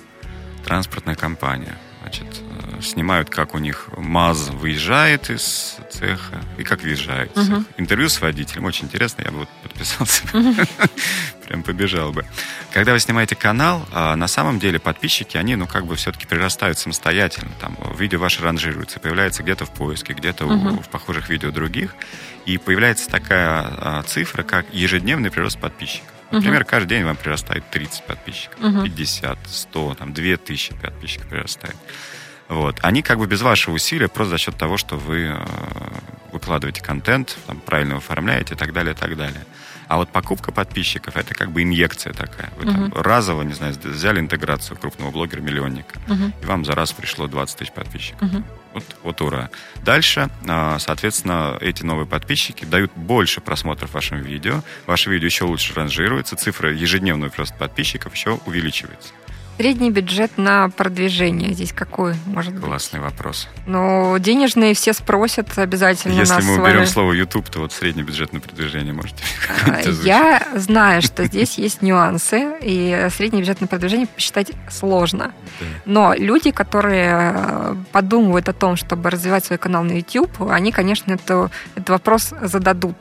[0.66, 1.78] транспортная компания.
[2.02, 2.28] Значит,
[2.82, 7.32] снимают, как у них МАЗ выезжает из цеха и как въезжает.
[7.36, 7.65] Uh-huh.
[7.78, 8.65] Интервью с водителем.
[8.65, 10.24] Очень интересно, я бы вот подписался.
[10.26, 10.89] Uh-huh.
[11.48, 12.26] Прям побежал бы.
[12.74, 16.78] Когда вы снимаете канал, а, на самом деле подписчики, они, ну, как бы все-таки прирастают
[16.78, 17.52] самостоятельно.
[17.60, 20.84] Там видео ваше ранжируется, появляется где-то в поиске, где-то uh-huh.
[20.84, 21.96] в похожих видео других.
[22.46, 26.08] И появляется такая а, цифра, как ежедневный прирост подписчиков.
[26.32, 26.65] Например, uh-huh.
[26.65, 28.84] каждый день вам прирастает 30 подписчиков, uh-huh.
[28.84, 31.76] 50, 100, там, 2000 подписчиков прирастает.
[32.52, 32.80] Вот.
[32.82, 35.46] Они как бы без вашего усилия, просто за счет того, что вы э,
[36.34, 39.46] выкладываете контент, там, правильно оформляете и так далее, и так далее.
[39.88, 42.52] А вот покупка подписчиков это как бы инъекция такая.
[42.58, 42.92] Вы uh-huh.
[42.92, 46.34] там разово, не знаю, взяли интеграцию крупного блогера-миллионника, uh-huh.
[46.42, 48.22] и вам за раз пришло 20 тысяч подписчиков.
[48.22, 48.44] Uh-huh.
[48.74, 49.50] Вот, вот ура.
[49.84, 55.74] Дальше, а, соответственно, эти новые подписчики дают больше просмотров вашим видео, ваше видео еще лучше
[55.74, 59.14] ранжируется, цифра ежедневного прироста подписчиков еще увеличивается.
[59.62, 62.63] Средний бюджет на продвижение здесь какой может быть?
[62.63, 63.47] Классный вопрос.
[63.67, 68.34] Ну, денежные все спросят обязательно Если нас мы уберем слово YouTube, то вот средний бюджет
[68.34, 69.24] на продвижение можете
[69.67, 75.32] а, Я знаю, что здесь есть нюансы, и средний бюджет на продвижение посчитать сложно.
[75.86, 81.13] Но люди, которые э, подумывают о том, чтобы развивать свой канал на YouTube, они, конечно,
[81.13, 82.95] это, этот вопрос зададут.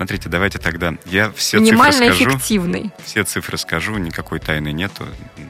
[0.00, 2.14] Смотрите, давайте тогда я все цифры скажу.
[2.14, 2.90] эффективный.
[3.04, 5.06] Все цифры скажу, никакой тайны нету,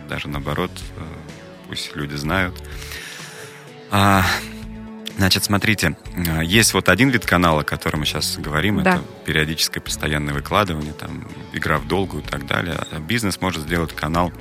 [0.08, 1.02] даже наоборот, э,
[1.68, 2.60] пусть люди знают.
[3.92, 4.26] А,
[5.16, 8.96] значит, смотрите, э, есть вот один вид канала, о котором мы сейчас говорим, да.
[8.96, 12.76] это периодическое постоянное выкладывание, там, игра в долгую и так далее.
[13.06, 14.32] Бизнес может сделать канал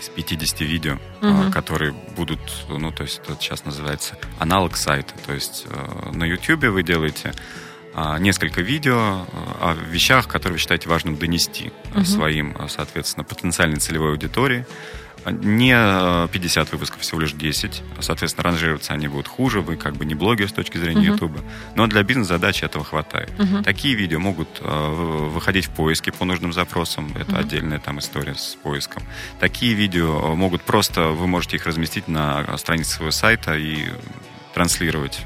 [0.00, 1.50] из 50 видео, угу.
[1.50, 5.12] которые будут, ну, то есть это сейчас называется аналог сайта.
[5.26, 7.73] То есть э, на YouTube вы делаете а,
[8.18, 9.26] несколько видео
[9.60, 12.04] а, о вещах, которые вы считаете важным донести угу.
[12.04, 14.66] своим, соответственно, потенциальной целевой аудитории.
[15.26, 17.82] Не 50 выпусков, всего лишь 10.
[18.00, 19.62] Соответственно, ранжироваться они будут хуже.
[19.62, 21.40] Вы как бы не блогер с точки зрения uh YouTube.
[21.76, 23.30] Но для бизнес-задачи этого хватает.
[23.38, 27.10] uh Такие видео могут выходить в поиске по нужным запросам.
[27.18, 29.02] Это uh отдельная там история с поиском.
[29.40, 33.86] Такие видео могут просто, вы можете их разместить на странице своего сайта и
[34.52, 35.20] транслировать,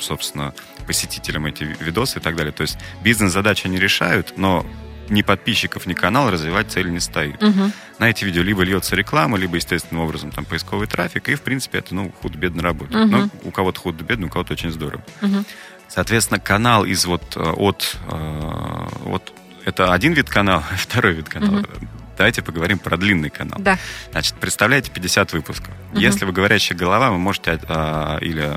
[0.00, 2.52] собственно, посетителям эти видосы и так далее.
[2.52, 4.66] То есть бизнес-задачи они решают, но
[5.08, 7.42] ни подписчиков, ни канал развивать цель не стоит.
[7.42, 7.72] Угу.
[7.98, 11.78] На эти видео либо льется реклама, либо естественным образом там поисковый трафик, и в принципе
[11.78, 13.06] это ну худо-бедно работает.
[13.06, 13.10] Угу.
[13.10, 15.02] Но у кого-то худо-бедно, у кого-то очень здорово.
[15.20, 15.44] Угу.
[15.88, 19.32] Соответственно, канал из вот э, от, э, от
[19.64, 21.58] это один вид канала, второй вид канала.
[21.58, 23.58] Угу давайте поговорим про длинный канал.
[23.60, 23.78] Да.
[24.10, 25.74] Значит, представляете 50 выпусков.
[25.92, 26.00] Угу.
[26.00, 28.48] Если вы говорящая голова, вы можете, а, или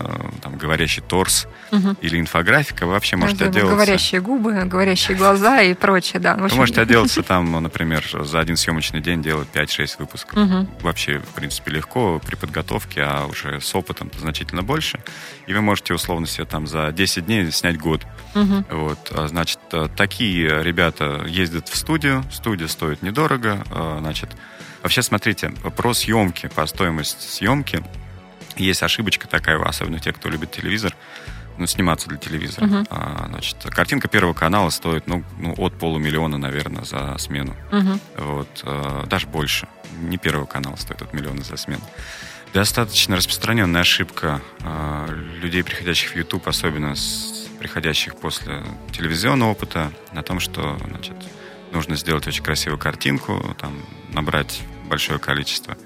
[0.41, 1.96] там, говорящий торс, угу.
[2.02, 3.76] или инфографика, вы вообще можете отделаться...
[3.76, 6.34] Говорящие губы, говорящие глаза и прочее, да.
[6.34, 6.50] Общем...
[6.50, 10.38] Вы можете отделаться там, например, за один съемочный день делать 5-6 выпусков.
[10.38, 10.68] Угу.
[10.82, 15.00] Вообще, в принципе, легко при подготовке, а уже с опытом значительно больше.
[15.48, 18.02] И вы можете, условно, себе там за 10 дней снять год.
[18.34, 18.66] Угу.
[18.72, 19.60] Вот, а, значит,
[19.96, 24.30] такие ребята ездят в студию, студия стоит недорого, а, значит,
[24.86, 27.84] Вообще, смотрите, про съемки, по стоимости съемки,
[28.56, 30.96] есть ошибочка такая, особенно те, кто любит телевизор,
[31.58, 32.66] ну, сниматься для телевизора.
[32.66, 32.88] Uh-huh.
[32.92, 37.56] А, значит, картинка Первого канала стоит, ну, ну, от полумиллиона, наверное, за смену.
[37.72, 38.00] Uh-huh.
[38.18, 39.68] Вот, а, даже больше.
[40.02, 41.82] Не Первого канала стоит от миллиона за смену.
[42.56, 45.10] Достаточно распространенная ошибка а,
[45.41, 48.63] людей, приходящих в YouTube, особенно с, приходящих после
[48.94, 51.15] телевизионного опыта, на том, что, значит,
[51.74, 53.74] нужно сделать очень красивую картинку, там,
[54.13, 55.78] набрать большое количество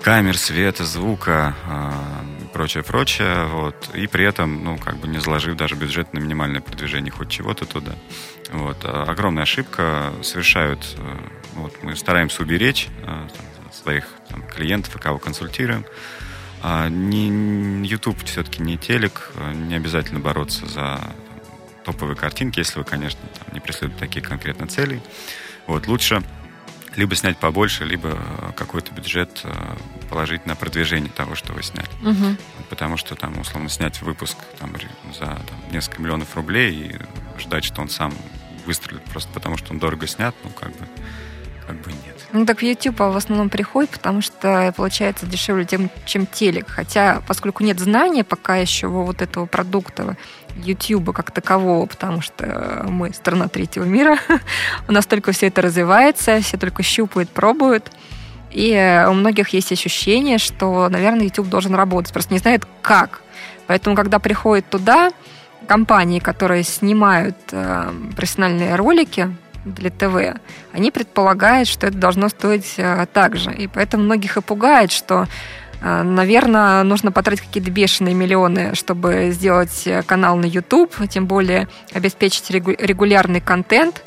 [0.00, 5.56] камер, света, звука, э, прочее, прочее, вот, и при этом, ну, как бы не заложив
[5.56, 7.96] даже бюджет на минимальное продвижение хоть чего-то туда.
[8.52, 11.16] Вот, а огромная ошибка совершают, э,
[11.54, 13.28] вот, мы стараемся уберечь э,
[13.82, 15.84] своих там, клиентов и кого консультируем.
[16.62, 22.84] А не, YouTube все-таки не телек, не обязательно бороться за там, топовые картинки, если вы,
[22.84, 25.00] конечно, там, не преследуете такие конкретно цели.
[25.66, 26.22] Вот, лучше
[26.98, 29.76] либо снять побольше, либо э, какой-то бюджет э,
[30.10, 31.88] положить на продвижение того, что вы сняли.
[32.02, 32.36] Угу.
[32.70, 34.74] Потому что там, условно, снять выпуск там,
[35.14, 38.12] за там, несколько миллионов рублей и ждать, что он сам
[38.66, 40.88] выстрелит просто потому, что он дорого снят, ну, как бы,
[41.68, 42.16] как бы нет.
[42.32, 46.66] Ну, так в YouTube в основном приходит, потому что получается дешевле, тем, чем телек.
[46.68, 50.16] Хотя, поскольку нет знания пока еще вот этого продукта,
[50.56, 54.18] YouTube как такового, потому что мы страна третьего мира,
[54.88, 57.92] у нас только все это развивается, все только щупают, пробуют.
[58.50, 63.20] И у многих есть ощущение, что, наверное, YouTube должен работать, просто не знает как.
[63.66, 65.10] Поэтому, когда приходит туда
[65.66, 69.30] компании, которые снимают э, профессиональные ролики
[69.74, 70.40] для ТВ,
[70.72, 73.52] они предполагают, что это должно стоить э, так же.
[73.52, 75.26] И поэтому многих и пугает, что
[75.80, 81.68] а, Наверное, нужно потратить какие-то бешеные миллионы, чтобы сделать э, канал на YouTube, тем более
[81.92, 84.02] обеспечить регулярный контент,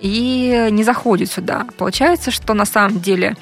[0.00, 1.66] и не заходит сюда.
[1.78, 3.36] Получается, что на самом деле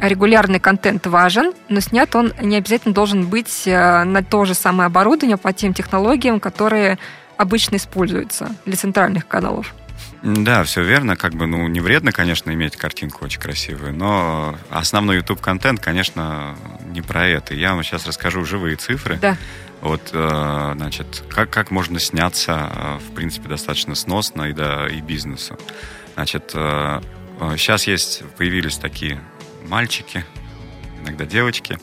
[0.00, 4.86] регулярный контент важен, но снят он не обязательно должен быть э, на то же самое
[4.86, 6.98] оборудование по тем технологиям, которые
[7.36, 9.74] обычно используются для центральных каналов.
[10.22, 11.16] Да, все верно.
[11.16, 16.56] Как бы, ну, не вредно, конечно, иметь картинку очень красивую, но основной YouTube-контент, конечно,
[16.90, 17.54] не про это.
[17.54, 19.16] Я вам сейчас расскажу живые цифры.
[19.16, 19.36] Да.
[19.80, 25.00] Вот, э, значит, как, как можно сняться, э, в принципе, достаточно сносно и, да, и
[25.00, 25.56] бизнесу.
[26.14, 29.20] Значит, сейчас э, есть, появились такие
[29.68, 30.24] мальчики,
[31.00, 31.78] иногда девочки,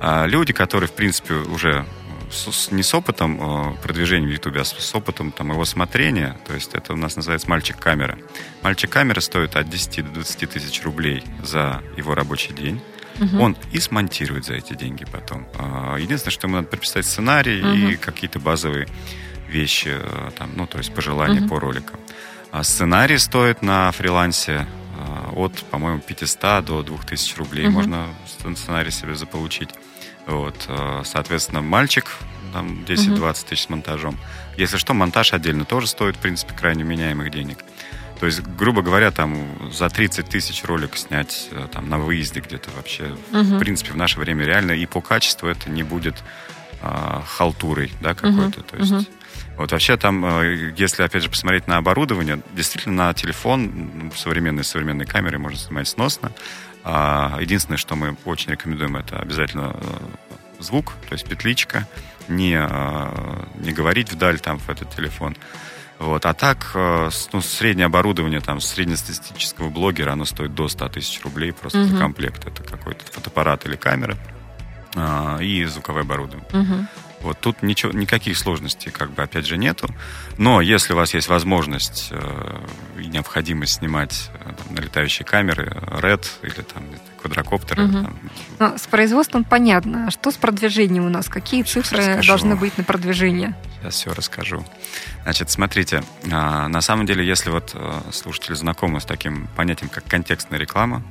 [0.00, 1.84] люди, которые, в принципе, уже
[2.30, 6.36] с, не с опытом э, продвижения в Ютубе, а с, с опытом там, его смотрения.
[6.46, 8.18] То есть это у нас называется мальчик-камера.
[8.62, 12.80] Мальчик-камера стоит от 10 до 20 тысяч рублей за его рабочий день.
[13.20, 13.40] Угу.
[13.40, 15.46] Он и смонтирует за эти деньги потом.
[15.58, 17.92] Э, единственное, что ему надо прописать сценарий угу.
[17.92, 18.88] и какие-то базовые
[19.48, 21.50] вещи, э, там, ну, то есть пожелания угу.
[21.50, 22.00] по роликам.
[22.50, 24.66] А сценарий стоит на фрилансе
[25.34, 27.66] от, по-моему, 500 до 2000 рублей.
[27.66, 27.72] Угу.
[27.72, 28.06] Можно
[28.54, 29.70] сценарий себе заполучить.
[30.26, 32.06] Вот, э, соответственно, мальчик,
[32.52, 34.16] там 10-20 тысяч с монтажом.
[34.56, 37.58] Если что, монтаж отдельно тоже стоит, в принципе, крайне меняемых денег.
[38.20, 39.36] То есть, грубо говоря, там
[39.72, 43.42] за 30 тысяч ролик снять э, там, на выезде где-то вообще, угу.
[43.42, 44.72] в принципе, в наше время реально.
[44.72, 46.22] И по качеству это не будет
[46.80, 48.60] а, халтурой, да, какой-то.
[48.60, 48.68] Угу.
[48.70, 49.04] То есть, угу.
[49.56, 55.06] вот вообще там, э, если, опять же, посмотреть на оборудование, действительно на телефон, современные современные
[55.06, 56.30] камеры можно снимать сносно.
[56.84, 61.88] А, единственное, что мы очень рекомендуем, это обязательно э, звук, то есть петличка,
[62.28, 65.34] не, э, не говорить вдаль там в этот телефон.
[65.98, 66.26] Вот.
[66.26, 71.52] А так, э, ну, среднее оборудование там среднестатистического блогера, оно стоит до 100 тысяч рублей
[71.52, 71.88] просто угу.
[71.88, 72.46] за комплект.
[72.46, 74.16] Это какой-то фотоаппарат или камера
[74.94, 76.46] а, и звуковое оборудование.
[76.52, 76.86] Угу.
[77.24, 79.88] Вот тут ничего, никаких сложностей, как бы, опять же, нету.
[80.38, 82.66] Но если у вас есть возможность э,
[83.00, 86.84] и необходимость снимать э, там, на летающие камеры, RED или там
[87.20, 87.84] квадрокоптеры.
[87.84, 87.92] Угу.
[87.92, 88.18] Там...
[88.58, 90.06] Ну, с производством понятно.
[90.08, 91.28] А что с продвижением у нас?
[91.28, 92.28] Какие цифры расскажу.
[92.28, 93.54] должны быть на продвижение?
[93.80, 94.64] Сейчас все расскажу.
[95.22, 100.04] Значит, смотрите, э, на самом деле, если вот э, слушатели знакомы с таким понятием, как
[100.04, 101.02] контекстная реклама,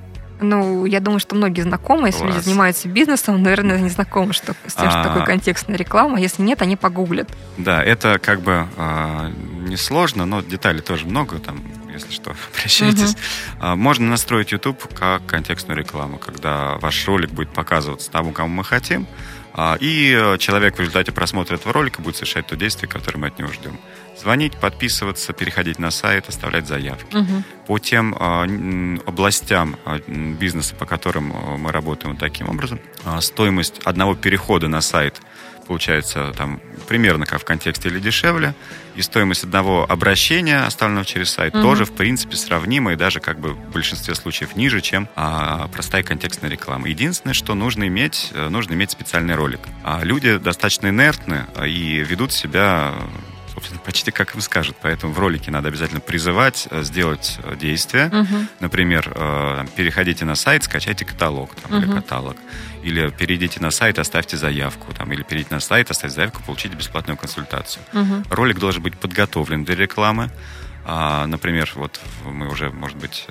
[0.41, 4.74] ну, я думаю, что многие знакомы, если люди занимаются бизнесом, наверное, не знакомы что, с
[4.74, 4.91] тем, а...
[4.91, 6.19] что такое контекстная реклама.
[6.19, 7.30] Если нет, они погуглят.
[7.58, 9.32] Да, это как бы э,
[9.67, 11.39] несложно, но деталей тоже много.
[11.39, 13.15] Там если что, обращайтесь.
[13.60, 13.76] Угу.
[13.76, 19.08] Можно настроить YouTube как контекстную рекламу, когда ваш ролик будет показываться тому, кому мы хотим,
[19.80, 23.52] и человек в результате просмотра этого ролика будет совершать то действие, которое мы от него
[23.52, 23.78] ждем.
[24.20, 27.16] Звонить, подписываться, переходить на сайт, оставлять заявки.
[27.16, 27.44] Угу.
[27.68, 34.16] По тем э, областям э, бизнеса, по которым мы работаем таким образом, э, стоимость одного
[34.16, 35.22] перехода на сайт–
[35.65, 38.54] получается там примерно как в контексте или дешевле,
[38.95, 41.63] и стоимость одного обращения, оставленного через сайт, угу.
[41.63, 46.04] тоже в принципе сравнима и даже как бы в большинстве случаев ниже, чем а, простая
[46.04, 46.88] контекстная реклама.
[46.88, 49.62] Единственное, что нужно иметь, э, нужно иметь специальный ролик.
[49.84, 52.93] А люди достаточно инертны а, и ведут себя
[53.63, 54.76] собственно, почти как им скажут.
[54.82, 58.08] Поэтому в ролике надо обязательно призывать э, сделать э, действие.
[58.08, 58.47] Угу.
[58.60, 61.86] Например, э, переходите на сайт, скачайте каталог там, угу.
[61.86, 62.36] или каталог.
[62.84, 64.93] Или перейдите на сайт, оставьте заявку.
[64.93, 67.84] Там, или перейдите на сайт, оставьте заявку, получите бесплатную консультацию.
[67.93, 68.23] Угу.
[68.30, 70.30] Ролик должен быть подготовлен для рекламы.
[70.86, 73.28] А, например, вот мы уже, может быть,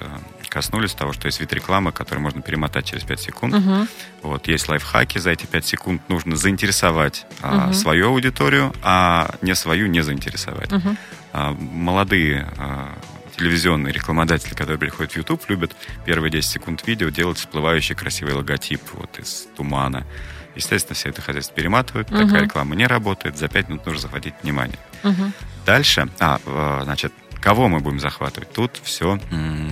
[0.53, 3.55] коснулись того, что есть вид рекламы, который можно перемотать через 5 секунд.
[3.55, 3.89] Uh-huh.
[4.21, 7.71] Вот, есть лайфхаки, за эти 5 секунд нужно заинтересовать uh-huh.
[7.71, 10.69] а, свою аудиторию, а не свою не заинтересовать.
[10.69, 10.97] Uh-huh.
[11.33, 12.99] А, молодые а,
[13.35, 18.83] телевизионные рекламодатели, которые приходят в YouTube, любят первые 10 секунд видео делать всплывающий красивый логотип
[18.93, 20.07] вот из тумана.
[20.55, 22.27] Естественно, все это хозяйство перематывают, uh-huh.
[22.27, 24.79] такая реклама не работает, за 5 минут нужно захватить внимание.
[25.03, 25.33] Uh-huh.
[25.65, 28.53] Дальше, а, значит, Кого мы будем захватывать?
[28.53, 29.19] Тут все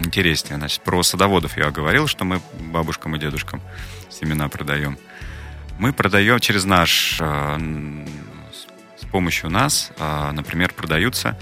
[0.05, 0.59] интереснее.
[0.59, 3.63] Значит, про садоводов я говорил, что мы бабушкам и дедушкам
[4.11, 4.99] семена продаем.
[5.79, 7.59] Мы продаем через наш, э,
[8.99, 11.39] с помощью нас, э, например, продаются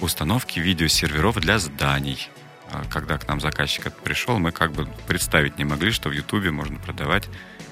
[0.00, 2.28] установки видеосерверов для зданий.
[2.70, 6.50] А когда к нам заказчик пришел, мы как бы представить не могли, что в Ютубе
[6.50, 7.26] можно продавать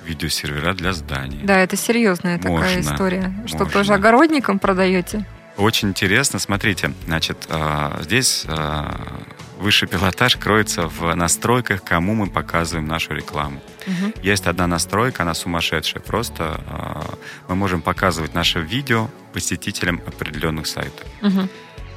[0.06, 1.40] видеосервера для зданий.
[1.42, 3.34] Да, это серьезная такая можно, история.
[3.46, 3.72] Что можно.
[3.72, 5.26] тоже огородникам продаете?
[5.58, 6.38] Очень интересно.
[6.38, 9.24] Смотрите, значит, а, здесь а,
[9.58, 13.60] высший пилотаж кроется в настройках, кому мы показываем нашу рекламу.
[13.86, 14.12] Угу.
[14.22, 16.00] Есть одна настройка, она сумасшедшая.
[16.00, 17.14] Просто а,
[17.48, 21.04] мы можем показывать наше видео посетителям определенных сайтов.
[21.22, 21.48] Угу.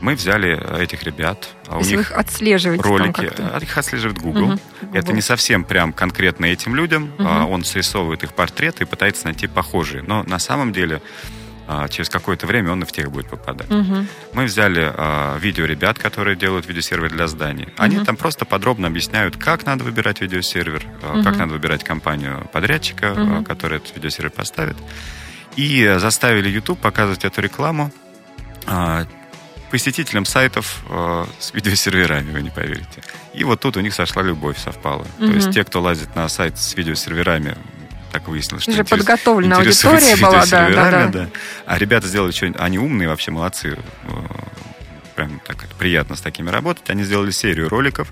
[0.02, 1.50] Мы взяли этих ребят.
[1.64, 3.32] То у них вы их отслеживаете ролики.
[3.62, 4.46] Их отслеживает Google.
[4.46, 4.60] Угу.
[4.82, 4.98] Google.
[4.98, 7.12] Это не совсем прям конкретно этим людям.
[7.20, 7.28] Угу.
[7.28, 10.02] Он срисовывает их портреты и пытается найти похожие.
[10.02, 11.41] Но на самом деле а,
[11.90, 13.70] через какое-то время он и в тех будет попадать.
[13.70, 14.06] Угу.
[14.34, 17.68] Мы взяли а, видео ребят, которые делают видеосервер для зданий.
[17.78, 18.06] Они угу.
[18.06, 21.24] там просто подробно объясняют, как надо выбирать видеосервер, угу.
[21.24, 23.44] как надо выбирать компанию подрядчика, угу.
[23.44, 24.78] которая этот видеосервер поставит.
[25.56, 27.92] И заставили YouTube показывать эту рекламу
[29.72, 33.02] посетителям сайтов э, с видеосерверами, вы не поверите.
[33.34, 35.08] И вот тут у них сошла любовь, совпала.
[35.18, 35.28] Угу.
[35.28, 37.58] То есть те, кто лазит на сайт с видеосерверами,
[38.12, 41.30] так выяснилось, что Уже интерес, подготовленная аудитория была, да, да, да, да.
[41.66, 43.78] А ребята сделали что они умные вообще, молодцы.
[44.04, 44.12] Э,
[45.16, 46.90] прям так приятно с такими работать.
[46.90, 48.12] Они сделали серию роликов.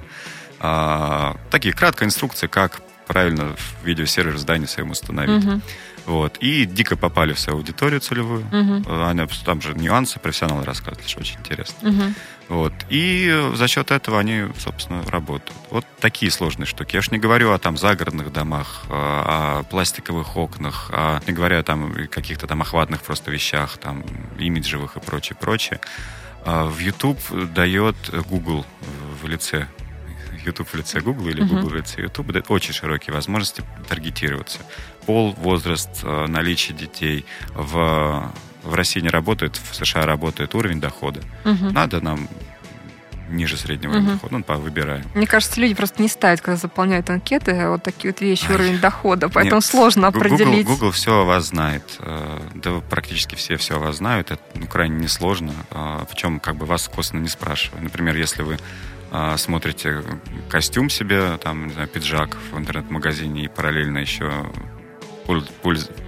[0.59, 5.45] А, такие краткая инструкция, как правильно в видеосервер здания своем установить.
[5.45, 5.61] Угу.
[6.05, 6.37] Вот.
[6.37, 8.45] И дико попали в свою аудиторию целевую.
[8.51, 9.03] Угу.
[9.03, 11.89] Они, там же нюансы профессионалы рассказывали, что очень интересно.
[11.89, 12.03] Угу.
[12.49, 12.73] Вот.
[12.89, 15.53] И за счет этого они, собственно, работают.
[15.69, 16.95] Вот такие сложные штуки.
[16.95, 21.93] Я уж не говорю о там загородных домах, о пластиковых окнах, о, не говоря там
[22.09, 24.03] каких-то там охватных просто вещах, там
[24.39, 25.79] имиджевых и прочее, прочее.
[26.43, 27.19] А в YouTube
[27.53, 27.95] дает
[28.27, 28.65] Google
[29.21, 29.67] в лице
[30.45, 31.69] YouTube в лице Google или Google uh-huh.
[31.69, 34.59] в лице YouTube дает очень широкие возможности таргетироваться.
[35.05, 38.31] Пол, возраст, э, наличие детей в
[38.63, 41.21] в России не работает, в США работает уровень дохода.
[41.45, 41.71] Угу.
[41.71, 42.27] Надо нам
[43.29, 44.11] ниже среднего угу.
[44.11, 45.05] дохода, ну, выбираем.
[45.13, 48.55] Мне кажется, люди просто не ставят, когда заполняют анкеты, вот такие вот вещи, Ай.
[48.55, 50.65] уровень дохода, поэтому Нет, сложно определить.
[50.65, 54.41] Google, Google все о вас знает, э, да практически все все о вас знают, это
[54.55, 57.81] ну, крайне несложно, э, причем как бы вас косвенно не спрашивая.
[57.81, 58.57] Например, если вы
[59.11, 60.03] э, смотрите
[60.49, 64.31] костюм себе, там, не знаю, пиджак в интернет-магазине и параллельно еще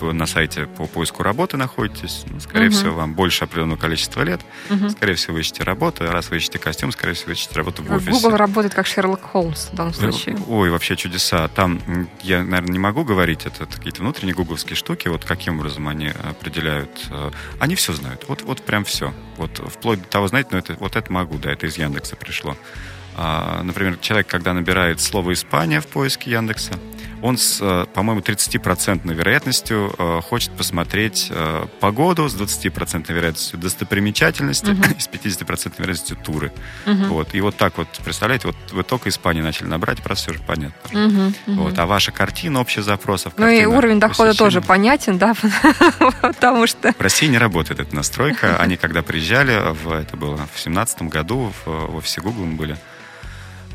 [0.02, 2.76] на сайте по поиску работы находитесь, ну, скорее угу.
[2.76, 4.42] всего, вам больше определенного количества лет.
[4.70, 4.90] Угу.
[4.90, 6.10] Скорее всего, вы ищете работу.
[6.10, 8.12] Раз вы ищете костюм, скорее всего, вы ищете работу в офисе.
[8.12, 10.38] Google работает как Шерлок Холмс в данном случае.
[10.48, 11.48] Ой, вообще чудеса.
[11.50, 16.08] Там, я, наверное, не могу говорить, это какие-то внутренние гугловские штуки, вот каким образом они
[16.08, 17.08] определяют.
[17.12, 18.26] Э, они все знают.
[18.28, 19.14] Вот, вот прям все.
[19.38, 22.58] Вот вплоть до того, знаете, ну это, вот это могу, да, это из Яндекса пришло.
[23.16, 26.74] А, например, человек, когда набирает слово «Испания» в поиске Яндекса,
[27.22, 34.72] он с, э, по-моему, 30% вероятностью э, хочет посмотреть э, погоду, с 20% вероятностью достопримечательности
[34.72, 34.97] uh-huh.
[34.97, 36.51] и с 50% вероятностью туры.
[36.86, 37.07] Uh-huh.
[37.07, 37.34] Вот.
[37.36, 40.97] И вот так вот, представляете, вот вы только Испанию начали набрать, просто все же понятно.
[40.97, 41.36] Uh-huh.
[41.45, 41.55] Uh-huh.
[41.55, 41.80] Вот.
[41.80, 43.34] А ваша картина, общий запросов...
[43.38, 45.34] Ну и уровень дохода тоже понятен, да,
[46.22, 46.93] потому что...
[46.93, 48.57] В России не работает эта настройка.
[48.57, 52.78] Они когда приезжали, в, это было в 2017 году, в, в офисе Google мы были,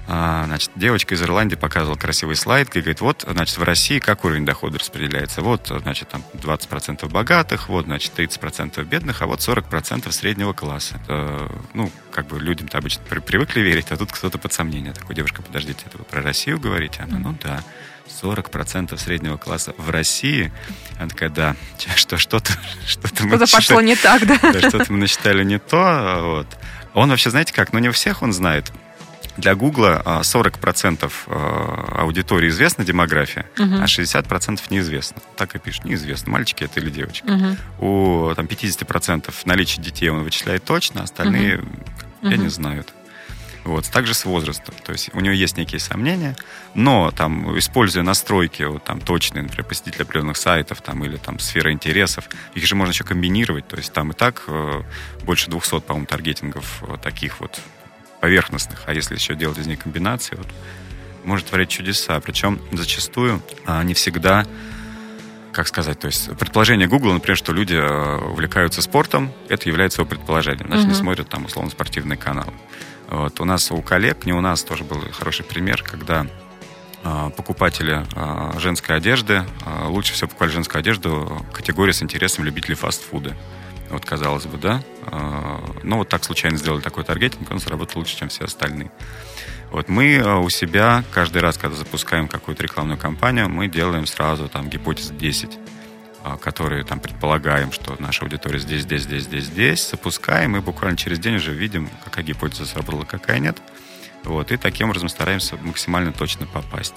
[0.07, 4.45] значит, девочка из Ирландии показывала красивый слайд и говорит, вот, значит, в России как уровень
[4.45, 5.43] дохода распределяется.
[5.43, 11.01] Вот, значит, там 20% богатых, вот, значит, 30% бедных, а вот 40% среднего класса.
[11.03, 14.93] Это, ну, как бы людям-то обычно привыкли верить, а тут кто-то под сомнение.
[14.93, 17.03] Такой, девушка, подождите, это вы про Россию говорите?
[17.03, 17.63] Она, ну да.
[18.23, 20.53] 40% среднего класса в России.
[20.99, 21.57] Она такая, да,
[21.97, 22.53] что, что-то,
[22.87, 24.39] что-то мы Что-то пошло не так, да?
[24.53, 26.21] да что-то мы насчитали не то.
[26.23, 26.47] Вот.
[26.95, 28.73] Он вообще, знаете как, ну не у всех он знает.
[29.37, 33.82] Для Гугла 40% а, аудитории известна демография, uh-huh.
[33.82, 35.20] а 60% неизвестно.
[35.37, 37.26] Так и пишет, неизвестно, мальчики это или девочки.
[37.26, 38.30] Uh-huh.
[38.30, 42.30] У там, 50% наличие детей он вычисляет точно, остальные, uh-huh.
[42.30, 42.84] я не знаю.
[43.66, 43.84] Вот.
[43.91, 44.74] Также с возрастом.
[44.84, 46.37] То есть у него есть некие сомнения,
[46.74, 51.72] но там, используя настройки вот, там, точные, например, посетителя определенных сайтов там, или там, сфера
[51.72, 53.66] интересов, их же можно еще комбинировать.
[53.66, 54.82] То есть там и так э,
[55.24, 57.61] больше 200, по-моему, таргетингов э, таких вот
[58.21, 58.83] поверхностных.
[58.87, 60.47] А если еще делать из них комбинации, вот,
[61.25, 62.19] может творить чудеса.
[62.21, 64.47] Причем зачастую а, не всегда
[65.53, 70.07] как сказать, то есть предположение Google, например, что люди э, увлекаются спортом, это является его
[70.07, 70.91] предположением, значит, uh-huh.
[70.91, 72.53] не смотрят там условно спортивные каналы.
[73.09, 73.41] Вот.
[73.41, 76.27] У нас у коллег, не у нас тоже был хороший пример, когда
[77.03, 82.75] э, покупатели э, женской одежды э, лучше всего покупали женскую одежду категории с интересом любителей
[82.75, 83.35] фастфуда.
[83.91, 84.82] Вот, казалось бы, да.
[85.11, 88.91] Э, но вот так случайно сделали такой таргетинг, он сработал лучше, чем все остальные.
[89.70, 94.68] Вот мы у себя каждый раз, когда запускаем какую-то рекламную кампанию, мы делаем сразу там
[94.68, 95.59] гипотез 10
[96.28, 100.97] а, которые там предполагаем, что наша аудитория здесь, здесь, здесь, здесь, здесь, запускаем и буквально
[100.97, 103.59] через день уже видим, какая гипотеза сработала, какая нет.
[104.24, 106.97] Вот, и таким образом стараемся максимально точно попасть.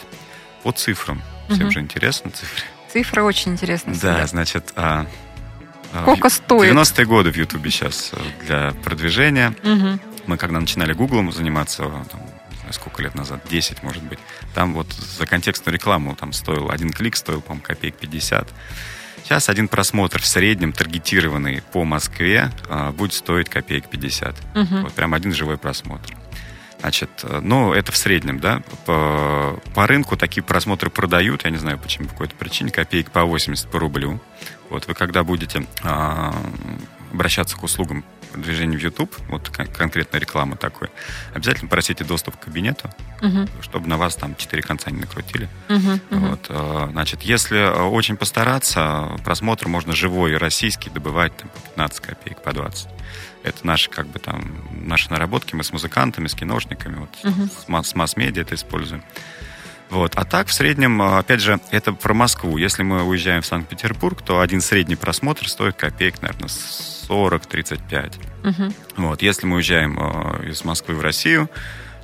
[0.63, 1.21] По цифрам.
[1.47, 1.71] Всем угу.
[1.71, 2.63] же интересно цифры.
[2.91, 3.93] Цифры очень интересны.
[4.01, 4.73] Да, значит...
[5.93, 6.73] А, Сколько стоит?
[6.73, 9.55] 90-е годы в Ютубе сейчас э, для продвижения.
[9.63, 9.99] Угу.
[10.27, 12.21] Мы когда начинали Гуглом заниматься, там,
[12.71, 14.19] сколько лет назад, 10, может быть,
[14.53, 18.47] там вот за контекстную рекламу там стоил, один клик стоил, по-моему, копеек 50.
[19.23, 24.35] Сейчас один просмотр в среднем таргетированный по Москве а, будет стоить копеек 50.
[24.55, 24.75] Угу.
[24.81, 26.15] Вот прям один живой просмотр.
[26.79, 28.63] Значит, э, ну, это в среднем, да.
[28.85, 33.23] По, по рынку такие просмотры продают, я не знаю почему, по какой-то причине, копеек по
[33.23, 34.19] 80 по рублю.
[34.70, 36.34] Вот вы когда будете а,
[37.11, 40.89] обращаться к услугам продвижения в YouTube, вот конкретно реклама такой,
[41.34, 42.89] обязательно просите доступ к кабинету,
[43.22, 43.47] угу.
[43.61, 45.49] чтобы на вас там четыре конца не накрутили.
[45.67, 51.59] Угу, вот, э, значит, если э, очень постараться, просмотр можно живой российский добывать там, по
[51.61, 52.88] 15 копеек, по 20.
[53.41, 57.49] Это наши, как бы там, наши наработки, мы с музыкантами, с киношниками, вот, угу.
[57.82, 59.03] с, с масс-медиа это используем.
[59.89, 60.13] Вот.
[60.15, 62.57] А так, в среднем, э, опять же, это про Москву.
[62.57, 68.13] Если мы уезжаем в Санкт-Петербург, то один средний просмотр стоит копеек, наверное, 40-35.
[68.43, 68.73] Угу.
[68.97, 69.21] Вот.
[69.21, 71.49] Если мы уезжаем э, из Москвы в Россию,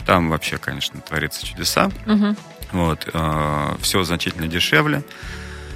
[0.06, 1.92] там вообще, конечно, творится чудеса.
[2.08, 2.36] Угу.
[2.72, 3.08] Вот.
[3.14, 5.04] Э, все значительно дешевле.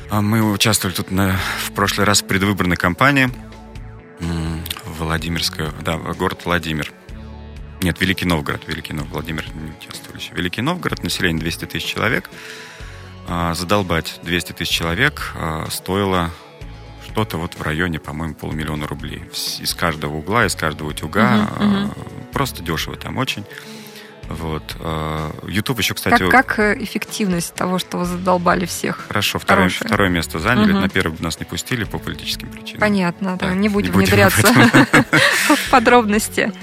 [0.10, 3.30] А мы участвовали тут на, в прошлый раз в предвыборной кампании.
[4.86, 6.92] Владимирская, да, город Владимир.
[7.82, 8.68] Нет, Великий Новгород.
[8.68, 9.14] Великий Новгород.
[9.14, 10.34] Владимир не участвовал еще.
[10.34, 12.30] Великий Новгород, население 200 тысяч человек.
[13.28, 16.32] А, задолбать 200 тысяч человек а, стоило
[17.06, 19.24] что-то вот в районе, по-моему, полмиллиона рублей.
[19.60, 21.50] Из каждого угла, из каждого утюга.
[21.60, 21.94] Угу, угу.
[22.34, 23.46] Просто дешево там очень.
[24.30, 24.76] Вот.
[24.80, 26.30] Э, YouTube еще, кстати...
[26.30, 29.06] Как, как э, эффективность того, что вы задолбали всех?
[29.08, 30.72] Хорошо, второе, второе место заняли.
[30.72, 30.80] Угу.
[30.80, 32.80] На первое нас не пустили по политическим причинам.
[32.80, 33.48] Понятно, да.
[33.48, 34.48] да не будем, не внедряться
[35.48, 36.54] в подробности.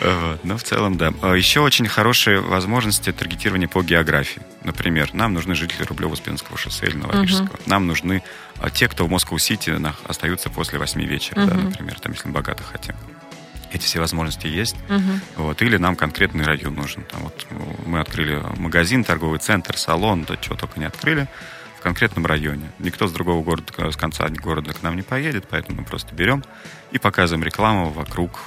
[0.44, 1.12] Но в целом, да.
[1.22, 4.42] А еще очень хорошие возможности таргетирования по географии.
[4.62, 7.58] Например, нам нужны жители Рублево-Успенского шоссе или Новорижского.
[7.66, 8.22] Нам нужны
[8.58, 12.94] а, те, кто в Москву-Сити остаются после 8 вечера, например, там, если мы богато хотим
[13.72, 14.76] эти все возможности есть.
[14.88, 15.44] Угу.
[15.44, 15.62] Вот.
[15.62, 17.04] Или нам конкретный район нужен.
[17.04, 17.46] Там вот
[17.86, 21.28] мы открыли магазин, торговый центр, салон, да чего только не открыли
[21.78, 22.70] в конкретном районе.
[22.78, 26.42] Никто с другого города, с конца города к нам не поедет, поэтому мы просто берем
[26.92, 28.40] и показываем рекламу вокруг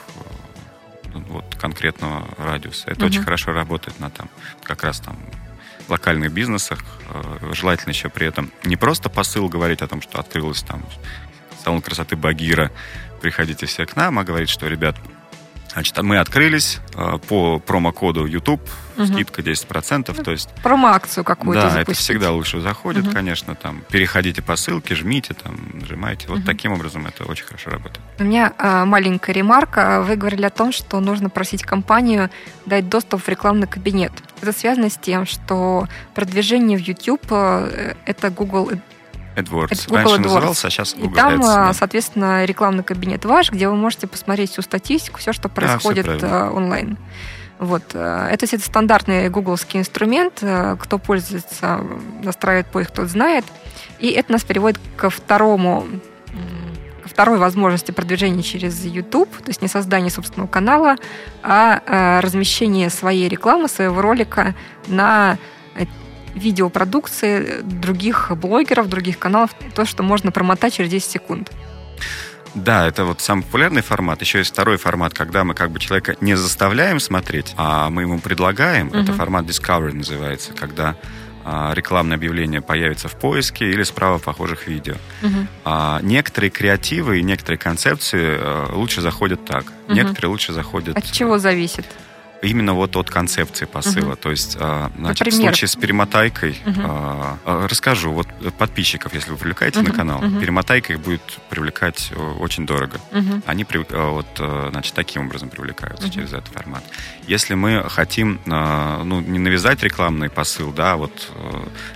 [1.14, 2.90] э, вот, конкретного радиуса.
[2.90, 3.08] Это угу.
[3.08, 4.30] очень хорошо работает на там
[4.64, 5.18] как раз там
[5.90, 6.80] локальных бизнесах.
[7.10, 10.84] Э, желательно еще при этом не просто посыл говорить о том, что открылось там
[11.64, 12.72] салон красоты Багира,
[13.20, 14.96] приходите все к нам, а говорит, что, ребят,
[15.74, 18.62] Значит, мы открылись э, по промокоду YouTube,
[18.98, 19.06] угу.
[19.06, 20.50] скидка 10%, ну, то есть...
[20.64, 21.90] Промо-акцию какую-то Да, запустить.
[21.90, 23.14] это всегда лучше заходит, угу.
[23.14, 26.28] конечно, там, переходите по ссылке, жмите, там, нажимайте.
[26.28, 26.46] Вот угу.
[26.46, 28.02] таким образом это очень хорошо работает.
[28.18, 30.02] У меня э, маленькая ремарка.
[30.02, 32.32] Вы говорили о том, что нужно просить компанию
[32.66, 34.12] дать доступ в рекламный кабинет.
[34.42, 38.72] Это связано с тем, что продвижение в YouTube э, это Google
[39.42, 39.88] AdWords.
[39.88, 40.20] Google Раньше AdWords.
[40.20, 41.74] назывался, а сейчас Google И там, Ads, да.
[41.74, 46.28] соответственно, рекламный кабинет ваш, где вы можете посмотреть всю статистику, все, что происходит да, все
[46.56, 46.98] онлайн.
[47.60, 47.84] Вот.
[47.94, 50.40] Э, это, это стандартный гугловский инструмент.
[50.42, 51.82] Э, кто пользуется,
[52.24, 53.46] настраивает поиск, тот знает.
[54.00, 55.86] И это нас переводит ко второму
[57.04, 60.96] ко второй возможности продвижения через YouTube, то есть не создание собственного канала,
[61.44, 64.56] а э, размещение своей рекламы, своего ролика
[64.88, 65.38] на
[66.36, 71.52] видеопродукции других блогеров, других каналов, то, что можно промотать через 10 секунд.
[72.56, 74.22] Да, это вот самый популярный формат.
[74.22, 78.20] Еще есть второй формат, когда мы как бы человека не заставляем смотреть, а мы ему
[78.20, 78.88] предлагаем.
[78.88, 78.98] Угу.
[78.98, 80.96] Это формат Discovery называется, когда
[81.46, 84.96] а, рекламное объявление появится в поиске или справа похожих видео.
[85.24, 85.48] Угу.
[85.66, 89.66] А, некоторые креативы и некоторые концепции а, лучше заходят так.
[89.88, 89.96] Угу.
[89.96, 90.98] Некоторые лучше заходят...
[90.98, 91.86] От чего зависит?
[92.42, 94.14] Именно вот от концепции посыла.
[94.14, 94.16] Угу.
[94.18, 97.68] То есть, а, значит, в случае с перемотайкой угу.
[97.68, 98.12] расскажу.
[98.12, 98.28] Вот
[98.58, 99.90] подписчиков, если вы привлекаете угу.
[99.90, 100.40] на канал, угу.
[100.40, 103.00] перемотайка их будет привлекать очень дорого.
[103.12, 103.42] Угу.
[103.46, 106.14] Они вот, значит, таким образом привлекаются угу.
[106.14, 106.84] через этот формат.
[107.28, 111.32] Если мы хотим, ну, не навязать рекламный посыл, да, вот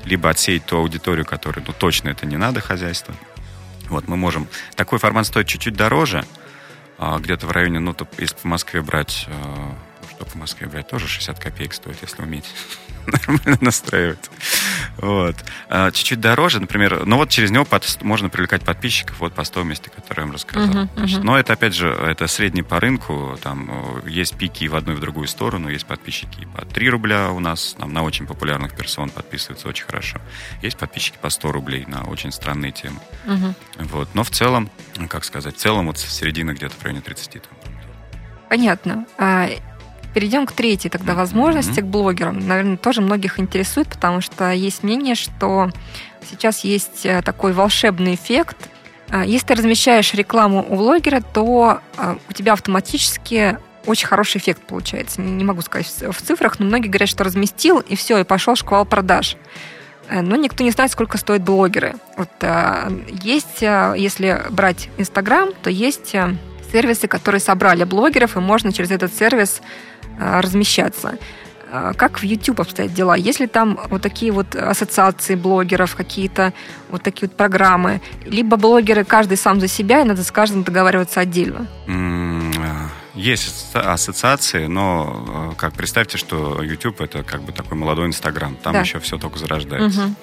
[0.03, 3.15] либо отсеять ту аудиторию, которой, ну, точно это не надо хозяйство,
[3.89, 4.47] вот, мы можем...
[4.75, 6.25] Такой формат стоит чуть-чуть дороже,
[6.99, 9.27] где-то в районе, ну, если по Москве брать
[10.15, 12.45] что в Москве, блядь, тоже 60 копеек стоит, если уметь
[13.07, 14.29] нормально настраивать.
[14.97, 15.35] Вот.
[15.69, 19.89] А, чуть-чуть дороже, например, ну вот через него под, можно привлекать подписчиков вот по стоимости,
[19.89, 20.85] которую я вам рассказал.
[20.85, 21.23] Uh-huh, uh-huh.
[21.23, 24.95] Но это, опять же, это средний по рынку, там э, есть пики в одну и
[24.95, 29.09] в другую сторону, есть подписчики по 3 рубля у нас, там на очень популярных персон
[29.09, 30.19] подписываются очень хорошо.
[30.61, 32.99] Есть подписчики по 100 рублей на очень странные темы.
[33.25, 33.55] Uh-huh.
[33.79, 34.09] Вот.
[34.13, 34.69] Но в целом,
[35.09, 37.33] как сказать, в целом вот середина где-то в районе 30.
[37.33, 37.41] Там.
[38.49, 39.05] Понятно.
[40.13, 41.83] Перейдем к третьей тогда возможности, mm-hmm.
[41.83, 42.39] к блогерам.
[42.39, 45.69] Наверное, тоже многих интересует, потому что есть мнение, что
[46.29, 48.69] сейчас есть э, такой волшебный эффект.
[49.09, 53.57] А, если ты размещаешь рекламу у блогера, то а, у тебя автоматически
[53.87, 55.19] очень хороший эффект получается.
[55.19, 58.85] Не могу сказать в цифрах, но многие говорят, что разместил, и все, и пошел шквал
[58.85, 59.35] продаж.
[60.09, 61.95] Э, но никто не знает, сколько стоят блогеры.
[62.17, 66.15] Вот э, есть, если брать Инстаграм, то есть
[66.71, 71.17] сервисы, которые собрали блогеров, и можно через этот сервис Э, размещаться.
[71.73, 73.15] Э, как в YouTube обстоят дела?
[73.15, 76.53] Есть ли там вот такие вот ассоциации блогеров, какие-то
[76.89, 77.99] вот такие вот программы?
[78.25, 81.67] Либо блогеры каждый сам за себя, и надо с каждым договариваться отдельно?
[81.87, 88.55] Э, есть ассоциации, но как представьте, что YouTube это как бы такой молодой Инстаграм.
[88.55, 88.81] Там да.
[88.81, 90.05] еще все только зарождается.
[90.05, 90.15] Угу.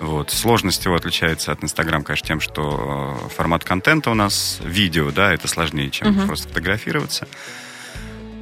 [0.00, 0.30] Вот.
[0.30, 5.48] Сложность его отличается от Инстаграм, конечно, тем, что формат контента у нас видео, да, это
[5.48, 6.26] сложнее, чем угу.
[6.26, 7.26] просто фотографироваться.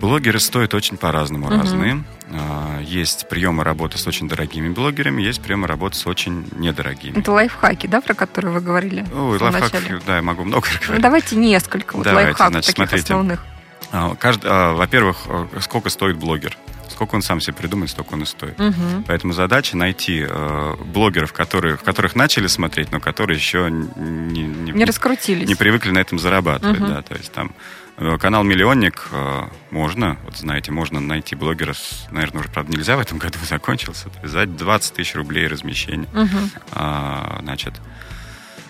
[0.01, 1.57] Блогеры стоят очень по-разному, угу.
[1.57, 2.05] разные.
[2.31, 7.19] А, есть приемы работы с очень дорогими блогерами, есть приемы работы с очень недорогими.
[7.19, 9.07] Это лайфхаки, да, про которые вы говорили?
[9.15, 10.89] Ой, лайфхак, да, я могу много говорить.
[10.89, 13.05] Ну, давайте несколько вот давайте, лайфхаков значит, таких смотрите.
[13.05, 13.45] основных.
[13.93, 15.19] А, каждый, а, во-первых,
[15.61, 16.57] сколько стоит блогер?
[16.91, 18.59] Сколько он сам себе придумает, столько он и стоит.
[18.59, 19.05] Угу.
[19.07, 24.73] Поэтому задача найти э, блогеров, которые, в которых начали смотреть, но которые еще не, не,
[24.73, 25.47] не раскрутились.
[25.47, 26.81] Не привыкли на этом зарабатывать.
[26.81, 26.87] Угу.
[26.87, 27.86] Да, то есть там Э,
[28.19, 33.01] канал «Миллионник» э, можно, вот знаете, можно найти блогера, с, наверное, уже, правда, нельзя в
[33.01, 36.09] этом году, закончился, за 20 тысяч рублей размещение.
[36.13, 36.39] Угу.
[36.73, 37.75] А, значит,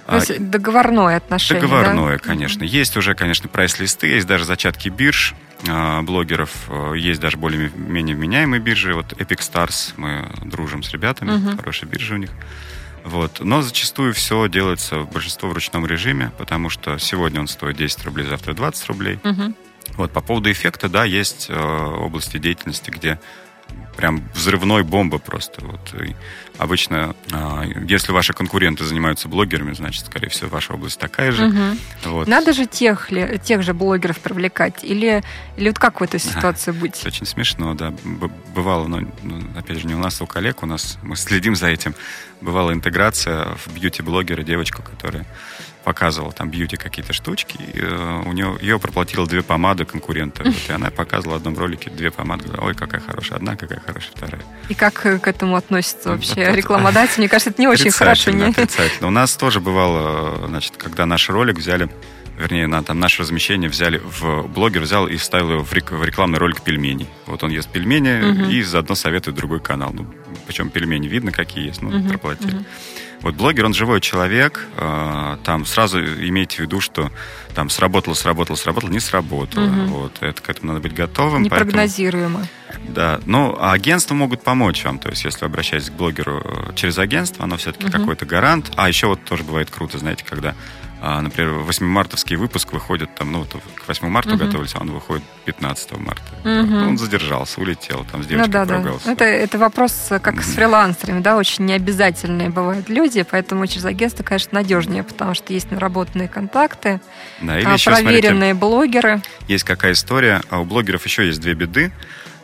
[0.07, 2.23] то есть а, договорное отношение, Договорное, да?
[2.23, 2.65] конечно.
[2.65, 2.73] Угу.
[2.73, 5.35] Есть уже, конечно, прайс-листы, есть даже зачатки бирж
[5.69, 8.95] а, блогеров, э, есть даже более-менее вменяемые биржи.
[8.95, 11.57] Вот Epic Stars, мы дружим с ребятами, угу.
[11.57, 12.31] хорошая биржа у них.
[13.07, 13.39] Вот.
[13.41, 18.27] Но зачастую все делается большинство в ручном режиме, потому что сегодня он стоит 10 рублей,
[18.27, 19.21] завтра 20 рублей.
[19.23, 19.55] Угу.
[19.97, 23.21] Вот по поводу эффекта, да, есть э, области деятельности, где
[23.97, 25.65] прям взрывной бомба просто.
[25.65, 25.81] Вот.
[26.03, 26.15] И
[26.59, 31.47] обычно, а, если ваши конкуренты занимаются блогерами, значит, скорее всего, ваша область такая же.
[31.47, 32.11] Угу.
[32.13, 32.29] Вот.
[32.29, 34.85] Надо же тех, ли, тех же блогеров привлекать?
[34.85, 35.23] Или,
[35.57, 36.99] или вот как в этой ситуации а, быть?
[37.01, 37.93] Это очень смешно, да.
[38.55, 41.57] Бывало, но, ну, опять же, не у нас, а у коллег, у нас, мы следим
[41.57, 41.95] за этим.
[42.41, 45.27] Бывала интеграция в бьюти-блогера, девочку, которая
[45.87, 50.43] показывала там бьюти какие-то штучки, и, э, у нее ее проплатила две помады конкурента.
[50.57, 52.45] Вот, и она показывала в одном ролике две помады.
[52.59, 54.43] Ой, какая хорошая одна, какая хорошая вторая.
[54.69, 57.19] И как к этому относится вообще вот, рекламодатель?
[57.19, 58.31] Мне кажется, это не очень хорошо.
[58.31, 58.47] Не?
[58.47, 59.09] Отрицательно.
[59.09, 61.89] У нас тоже бывало, значит, когда наш ролик взяли
[62.39, 66.05] вернее, на там наше размещение взяли в блогер взял и вставил его в, рек, в
[66.05, 67.09] рекламный ролик пельменей.
[67.27, 68.51] Вот он ест пельмени угу.
[68.51, 69.91] и заодно советует другой канал.
[69.95, 70.07] Ну,
[70.47, 72.09] причем пельмени видно, какие есть, ну, угу.
[72.09, 72.57] проплатили.
[72.57, 72.65] Угу.
[73.23, 77.11] Вот блогер, он живой человек, э, там сразу имейте в виду, что
[77.55, 79.65] там сработало, сработало, сработало, не сработало.
[79.65, 79.85] Угу.
[79.87, 81.43] Вот, это к этому надо быть готовым.
[81.43, 82.47] Непрогнозируемо.
[82.69, 86.43] Поэтому, да, ну, а агентства могут помочь вам, то есть если вы обращаетесь к блогеру
[86.45, 87.93] э, через агентство, оно все-таки угу.
[87.93, 88.73] какой-то гарант.
[88.77, 90.55] А еще вот тоже бывает круто, знаете, когда
[91.01, 94.45] а, например, 8 мартовский выпуск выходит там, ну, вот к 8 марта угу.
[94.45, 96.23] готовились, а он выходит 15 марта.
[96.43, 96.89] Угу.
[96.89, 99.07] Он задержался, улетел, там с девочкой ну, да, поругался.
[99.07, 99.13] Да.
[99.13, 104.23] Это, это вопрос э, как с фрилансерами, да, очень необязательные бывают люди, поэтому через агентство,
[104.23, 107.01] конечно, надежнее, потому что есть наработанные контакты,
[107.41, 109.23] да, или а, еще, проверенные смотрите, блогеры.
[109.49, 111.93] Есть какая история, а у блогеров еще есть две беды.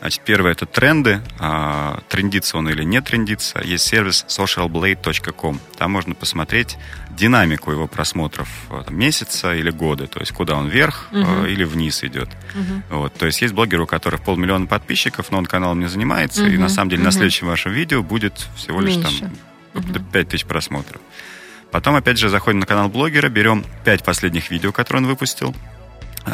[0.03, 3.63] Значит, первое это тренды, а, трендится он или не трендится.
[3.63, 5.61] Есть сервис socialblade.com.
[5.79, 6.77] Там можно посмотреть
[7.11, 11.49] динамику его просмотров а, там, месяца или года, то есть куда он вверх uh-huh.
[11.49, 12.29] или вниз идет.
[12.29, 12.83] Uh-huh.
[12.91, 16.53] Вот, то есть есть блогеры, у которых полмиллиона подписчиков, но он каналом не занимается, uh-huh.
[16.53, 17.07] и на самом деле uh-huh.
[17.07, 19.21] на следующем вашем видео будет всего лишь Меньше.
[19.21, 19.33] там
[19.75, 20.05] uh-huh.
[20.13, 21.01] 5000 просмотров.
[21.71, 25.55] Потом, опять же, заходим на канал блогера, берем 5 последних видео, которые он выпустил,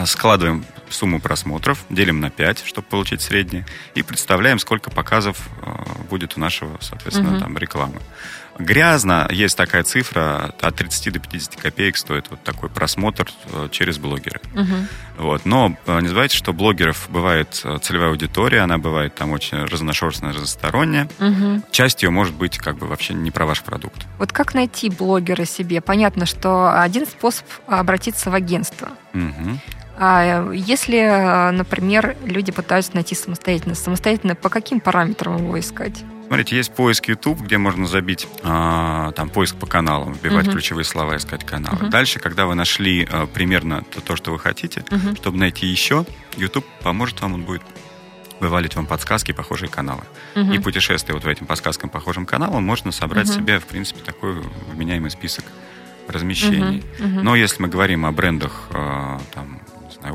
[0.06, 5.70] складываем сумму просмотров, делим на 5, чтобы получить среднее, и представляем, сколько показов э,
[6.08, 7.40] будет у нашего, соответственно, угу.
[7.40, 8.00] там рекламы.
[8.58, 13.98] Грязно, есть такая цифра, от 30 до 50 копеек стоит вот такой просмотр э, через
[13.98, 14.40] блогера.
[14.54, 14.74] Угу.
[15.18, 15.46] Вот.
[15.46, 21.08] Но не забывайте, что блогеров бывает целевая аудитория, она бывает там очень разношерстная, разносторонняя.
[21.20, 21.62] Угу.
[21.70, 24.06] Часть ее может быть как бы вообще не про ваш продукт.
[24.18, 25.80] Вот как найти блогера себе?
[25.80, 28.88] Понятно, что один способ обратиться в агентство.
[29.14, 29.60] Угу.
[30.00, 36.04] А если, например, люди пытаются найти самостоятельно, самостоятельно по каким параметрам его искать?
[36.28, 40.52] Смотрите, есть поиск YouTube, где можно забить а, там поиск по каналам, вбивать uh-huh.
[40.52, 41.78] ключевые слова, искать каналы.
[41.78, 41.88] Uh-huh.
[41.88, 45.16] Дальше, когда вы нашли а, примерно то, то, что вы хотите, uh-huh.
[45.16, 46.04] чтобы найти еще,
[46.36, 47.62] YouTube поможет вам, он будет
[48.40, 50.02] вывалить вам подсказки, похожие каналы.
[50.34, 50.54] Uh-huh.
[50.54, 53.36] И путешествия вот в этим подсказкам, похожим каналам, можно собрать uh-huh.
[53.36, 54.36] себе, в принципе, такой
[54.70, 55.46] вменяемый список
[56.08, 56.80] размещений.
[56.80, 57.04] Uh-huh.
[57.04, 57.22] Uh-huh.
[57.22, 59.62] Но если мы говорим о брендах, а, там,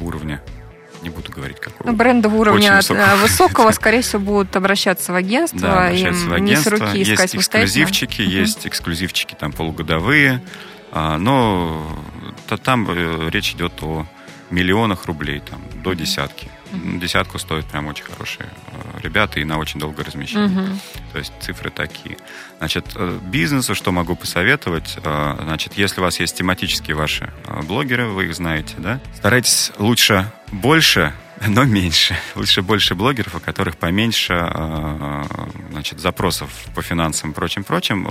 [0.03, 0.41] уровня
[1.03, 1.91] не буду говорить какого.
[1.91, 3.15] Брендового уровня высокого.
[3.17, 5.59] высокого, скорее всего, будут обращаться в агентство.
[5.59, 6.37] Да, обращаться в агентство.
[6.37, 8.25] Не с руки есть эксклюзивчики, uh-huh.
[8.25, 10.41] есть эксклюзивчики там полугодовые,
[10.91, 11.85] а, но
[12.47, 14.05] то, там э, речь идет о
[14.49, 16.49] миллионах рублей, там, до десятки.
[16.73, 20.47] Десятку стоят прям очень хорошие э, ребята и на очень долгое размещение.
[20.47, 20.79] Uh-huh.
[21.11, 22.17] То есть цифры такие.
[22.57, 24.97] Значит, э, бизнесу что могу посоветовать?
[25.03, 27.31] Значит, если у вас есть тематические ваши
[27.63, 31.13] блогеры, вы их знаете, да, старайтесь лучше больше
[31.47, 32.15] но меньше.
[32.35, 35.23] Лучше больше блогеров, у которых поменьше э,
[35.71, 38.07] значит, запросов по финансам и прочим-прочим.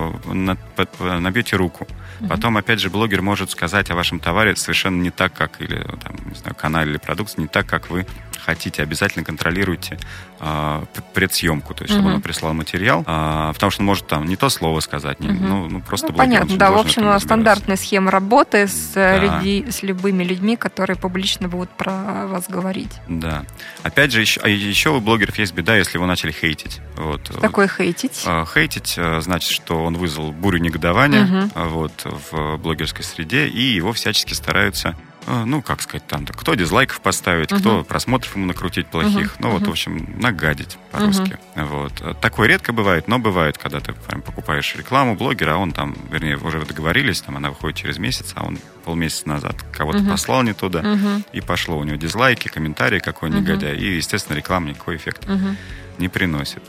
[0.76, 1.86] Э, набьете руку.
[2.28, 6.16] Потом, опять же, блогер может сказать о вашем товаре совершенно не так, как, или, там,
[6.26, 8.06] не знаю, канале или продукции, не так, как вы
[8.44, 8.82] хотите.
[8.82, 9.98] Обязательно контролируйте
[10.40, 10.84] э,
[11.14, 14.80] предсъемку, то есть, чтобы он прислал материал, потому что он может там не то слово
[14.80, 19.18] сказать, не, ну, ну, просто ну, Понятно, да, в общем, стандартная схема работы с, да.
[19.18, 22.92] люди, с любыми людьми, которые публично будут про вас говорить.
[23.08, 23.44] Да.
[23.82, 26.80] Опять же, еще, а еще у блогеров есть беда, если его начали хейтить.
[26.96, 27.22] Вот.
[27.40, 28.24] Такое хейтить?
[28.54, 31.68] Хейтить э, значит, что он вызвал бурю негодования угу.
[31.68, 37.50] вот, в блогерской среде, и его всячески стараются ну, как сказать, там, кто дизлайков поставить,
[37.50, 37.60] uh-huh.
[37.60, 39.40] кто просмотров ему накрутить плохих, uh-huh.
[39.40, 39.66] ну, вот, uh-huh.
[39.66, 41.38] в общем, нагадить по-русски.
[41.54, 41.64] Uh-huh.
[41.66, 42.20] Вот.
[42.20, 46.36] Такое редко бывает, но бывает, когда ты прям покупаешь рекламу блогера, а он там, вернее,
[46.36, 50.10] уже договорились, там, она выходит через месяц, а он полмесяца назад кого-то uh-huh.
[50.10, 51.24] послал не туда, uh-huh.
[51.32, 53.40] и пошло у него дизлайки, комментарии, какой uh-huh.
[53.40, 55.56] негодяй, и, естественно, реклама никакой эффект uh-huh.
[55.98, 56.62] не приносит.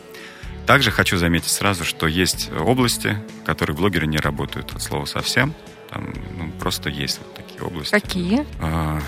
[0.66, 5.54] Также хочу заметить сразу, что есть области, в которых блогеры не работают от слова совсем.
[5.94, 7.92] Там ну, просто есть вот такие области.
[7.92, 8.46] Какие?
[8.60, 9.00] А,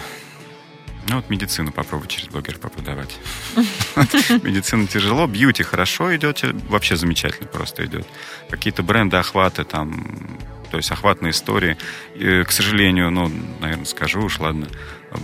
[1.07, 3.17] ну, вот медицину попробуй через блогера продавать.
[3.55, 8.05] Медицина тяжело, бьюти хорошо идет, вообще замечательно просто идет.
[8.49, 10.37] Какие-то бренды, охваты там,
[10.69, 11.75] то есть охватные истории.
[12.13, 14.67] И, к сожалению, ну, наверное, скажу уж, ладно,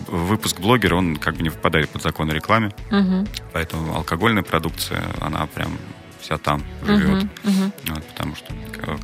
[0.08, 2.72] выпуск блогера, он как бы не попадает под закон о рекламе,
[3.54, 5.78] поэтому алкогольная продукция, она прям
[6.22, 7.26] вся там живет.
[7.44, 8.54] Вот, потому что,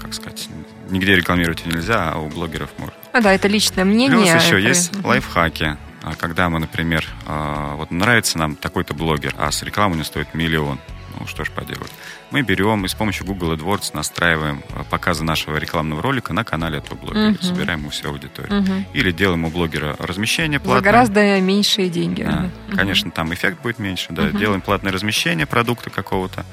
[0.01, 0.49] как сказать,
[0.89, 2.95] нигде рекламировать нельзя, а у блогеров можно.
[3.13, 4.33] А, да, это личное мнение.
[4.33, 4.67] Плюс еще это...
[4.67, 5.09] есть угу.
[5.09, 5.77] лайфхаки.
[6.03, 10.33] А когда мы, например, а, вот нравится нам такой-то блогер, а с рекламой не стоит
[10.33, 10.79] миллион.
[11.19, 11.91] Ну, что ж поделать.
[12.29, 16.77] Мы берем и с помощью Google AdWords настраиваем а, показы нашего рекламного ролика на канале
[16.77, 17.31] этого блогера.
[17.31, 17.41] Угу.
[17.41, 18.61] Собираем ему всю аудиторию.
[18.61, 18.73] Угу.
[18.93, 20.79] Или делаем у блогера размещение платное.
[20.79, 22.23] За гораздо меньшие деньги.
[22.23, 22.51] Да.
[22.67, 22.77] Угу.
[22.77, 24.07] Конечно, там эффект будет меньше.
[24.11, 24.27] Да.
[24.27, 24.37] Угу.
[24.37, 26.45] Делаем платное размещение продукта какого-то.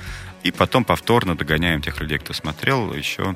[0.44, 3.34] И потом повторно догоняем тех людей, кто смотрел, еще,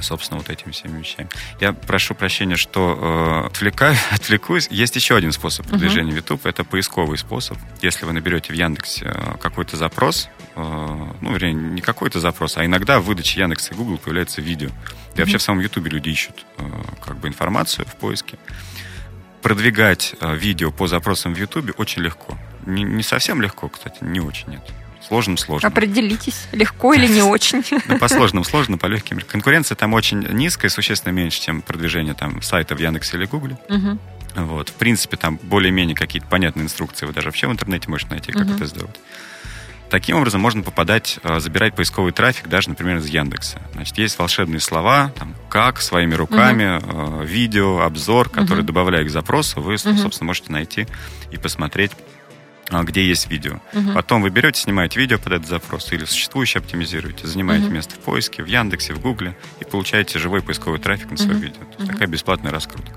[0.00, 1.28] собственно, вот этими всеми вещами.
[1.60, 4.66] Я прошу прощения, что э, отвлекаю, отвлекусь.
[4.70, 6.14] Есть еще один способ продвижения uh-huh.
[6.14, 6.46] в YouTube.
[6.46, 7.58] Это поисковый способ.
[7.82, 12.64] Если вы наберете в Яндексе э, какой-то запрос, э, ну, вернее, не какой-то запрос, а
[12.64, 14.70] иногда в выдаче Яндекса и Google появляется видео.
[15.16, 16.62] И вообще в самом YouTube люди ищут э,
[17.04, 18.38] как бы информацию в поиске.
[19.42, 22.38] Продвигать э, видео по запросам в YouTube очень легко.
[22.64, 24.62] Не, не совсем легко, кстати, не очень нет
[25.06, 25.68] сложным сложно.
[25.68, 27.64] Определитесь, легко или не очень.
[27.86, 29.20] Ну, по сложным сложно, по легким.
[29.20, 33.58] Конкуренция там очень низкая, существенно меньше, чем продвижение там сайта в Яндексе или Гугле.
[34.34, 34.68] Вот.
[34.68, 38.48] В принципе, там более-менее какие-то понятные инструкции вы даже вообще в интернете можете найти, как
[38.48, 38.96] это сделать.
[39.90, 43.58] Таким образом можно попадать, э, забирать поисковый трафик даже, например, из Яндекса.
[43.72, 47.22] Значит, есть волшебные слова, там, как, своими руками, угу.
[47.22, 48.66] видео, обзор, который, угу.
[48.66, 49.96] добавляя к запросу, вы, угу.
[49.96, 50.86] собственно, можете найти
[51.30, 52.17] и посмотреть а,
[52.70, 53.60] где есть видео.
[53.72, 53.92] Угу.
[53.94, 57.74] Потом вы берете, снимаете видео под этот запрос или существующее оптимизируете, занимаете угу.
[57.74, 61.42] место в поиске, в Яндексе, в Гугле и получаете живой поисковый трафик на свое угу.
[61.42, 61.62] видео.
[61.78, 61.86] Угу.
[61.86, 62.94] такая бесплатная раскрутка.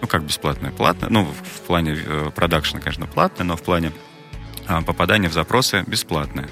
[0.00, 1.10] Ну, как бесплатная, платная.
[1.10, 3.92] Ну, в плане э, продакшена, конечно, платная, но в плане
[4.66, 6.48] а, попадания в запросы бесплатная.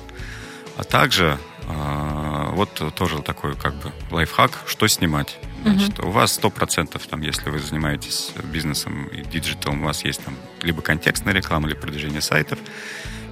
[0.77, 5.39] А также а, вот тоже такой как бы лайфхак, что снимать.
[5.63, 6.09] Значит, угу.
[6.09, 10.83] у вас 100%, там, если вы занимаетесь бизнесом и диджиталом, у вас есть там либо
[10.83, 12.59] контекстная реклама, либо продвижение сайтов,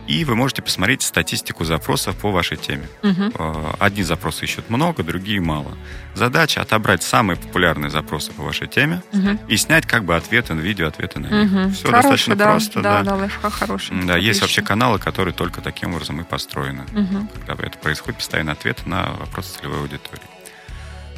[0.06, 2.88] и вы можете посмотреть статистику запросов по вашей теме.
[3.02, 3.76] Угу.
[3.80, 5.76] Одни запросы ищут много, другие мало.
[6.14, 9.38] Задача отобрать самые популярные запросы по вашей теме угу.
[9.48, 11.52] и снять как бы ответы на видео, ответы на них.
[11.52, 11.70] Угу.
[11.70, 12.80] Все Хороший, достаточно да, просто.
[12.82, 13.96] Да, да, да хороший.
[13.96, 14.28] Да, Отлично.
[14.28, 16.84] есть вообще каналы, которые только таким образом и построены.
[16.92, 17.28] Угу.
[17.46, 20.22] Когда это происходит, постоянно ответы на вопросы целевой аудитории.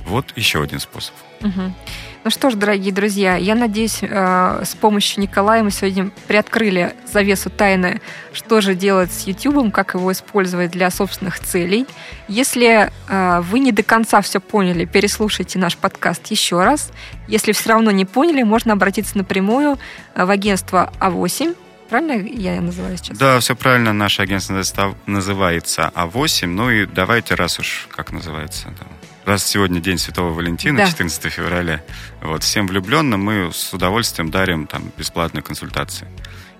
[0.09, 1.15] Вот еще один способ.
[1.41, 1.73] Угу.
[2.25, 7.49] Ну что ж, дорогие друзья, я надеюсь, э, с помощью Николая мы сегодня приоткрыли завесу
[7.49, 8.01] тайны,
[8.33, 11.87] что же делать с YouTube, как его использовать для собственных целей.
[12.27, 16.91] Если э, вы не до конца все поняли, переслушайте наш подкаст еще раз.
[17.29, 19.79] Если все равно не поняли, можно обратиться напрямую
[20.15, 21.55] э, в агентство А8
[21.89, 23.17] Правильно я называю сейчас?
[23.17, 23.93] Да, все правильно.
[23.95, 24.63] Наше агентство
[25.07, 26.47] называется А8.
[26.47, 28.89] Ну и давайте, раз уж, как называется, там,
[29.29, 30.87] раз сегодня День Святого Валентина, да.
[30.87, 31.85] 14 февраля,
[32.23, 36.11] вот, всем влюбленным мы с удовольствием дарим там бесплатную консультацию.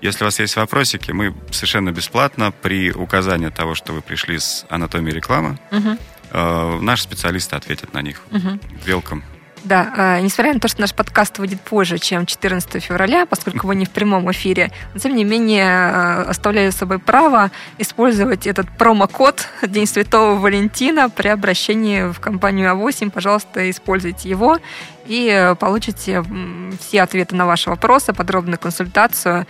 [0.01, 4.65] Если у вас есть вопросики, мы совершенно бесплатно при указании того, что вы пришли с
[4.69, 5.97] анатомией рекламы, угу.
[6.31, 8.23] э, наши специалисты ответят на них.
[8.31, 8.61] Угу.
[8.87, 9.23] Welcome.
[9.65, 13.75] Да, э, несмотря на то, что наш подкаст выйдет позже, чем 14 февраля, поскольку вы
[13.75, 18.71] не в прямом эфире, но тем не менее э, оставляю за собой право использовать этот
[18.77, 23.11] промокод День Святого Валентина при обращении в компанию А8.
[23.11, 24.59] Пожалуйста, используйте его
[25.07, 26.23] и получите
[26.81, 29.47] все ответы на ваши вопросы, подробную консультацию.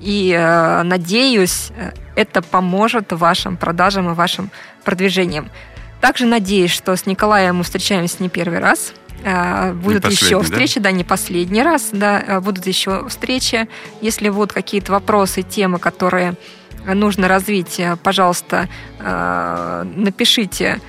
[0.00, 1.70] И э, надеюсь,
[2.14, 4.50] это поможет вашим продажам и вашим
[4.84, 5.50] продвижениям.
[6.00, 8.92] Также надеюсь, что с Николаем мы встречаемся не первый раз.
[9.24, 10.90] А, будут еще встречи, да?
[10.90, 13.68] да, не последний раз, да, а, будут еще встречи.
[14.00, 16.34] Если будут какие-то вопросы, темы, которые
[16.86, 18.68] нужно развить, э, пожалуйста,
[19.00, 20.80] а, напишите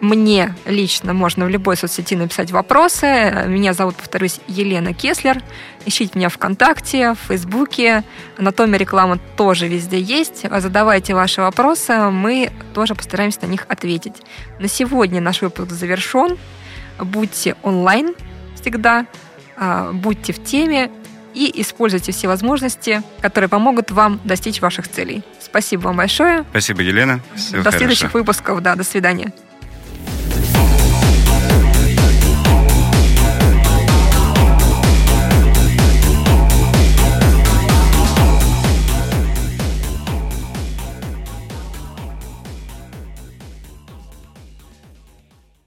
[0.00, 3.44] мне лично можно в любой соцсети написать вопросы.
[3.46, 5.42] Меня зовут, повторюсь, Елена Кеслер.
[5.84, 8.02] Ищите меня ВКонтакте, в Фейсбуке.
[8.38, 10.46] Анатомия рекламы тоже везде есть.
[10.50, 14.22] Задавайте ваши вопросы, мы тоже постараемся на них ответить.
[14.58, 16.38] На сегодня наш выпуск завершен
[17.04, 18.14] будьте онлайн
[18.60, 19.06] всегда,
[19.56, 20.90] а, будьте в теме
[21.34, 25.22] и используйте все возможности, которые помогут вам достичь ваших целей.
[25.40, 26.44] Спасибо вам большое.
[26.50, 27.20] Спасибо, Елена.
[27.34, 27.78] Всего до хорошо.
[27.78, 28.60] следующих выпусков.
[28.62, 29.32] Да, до свидания.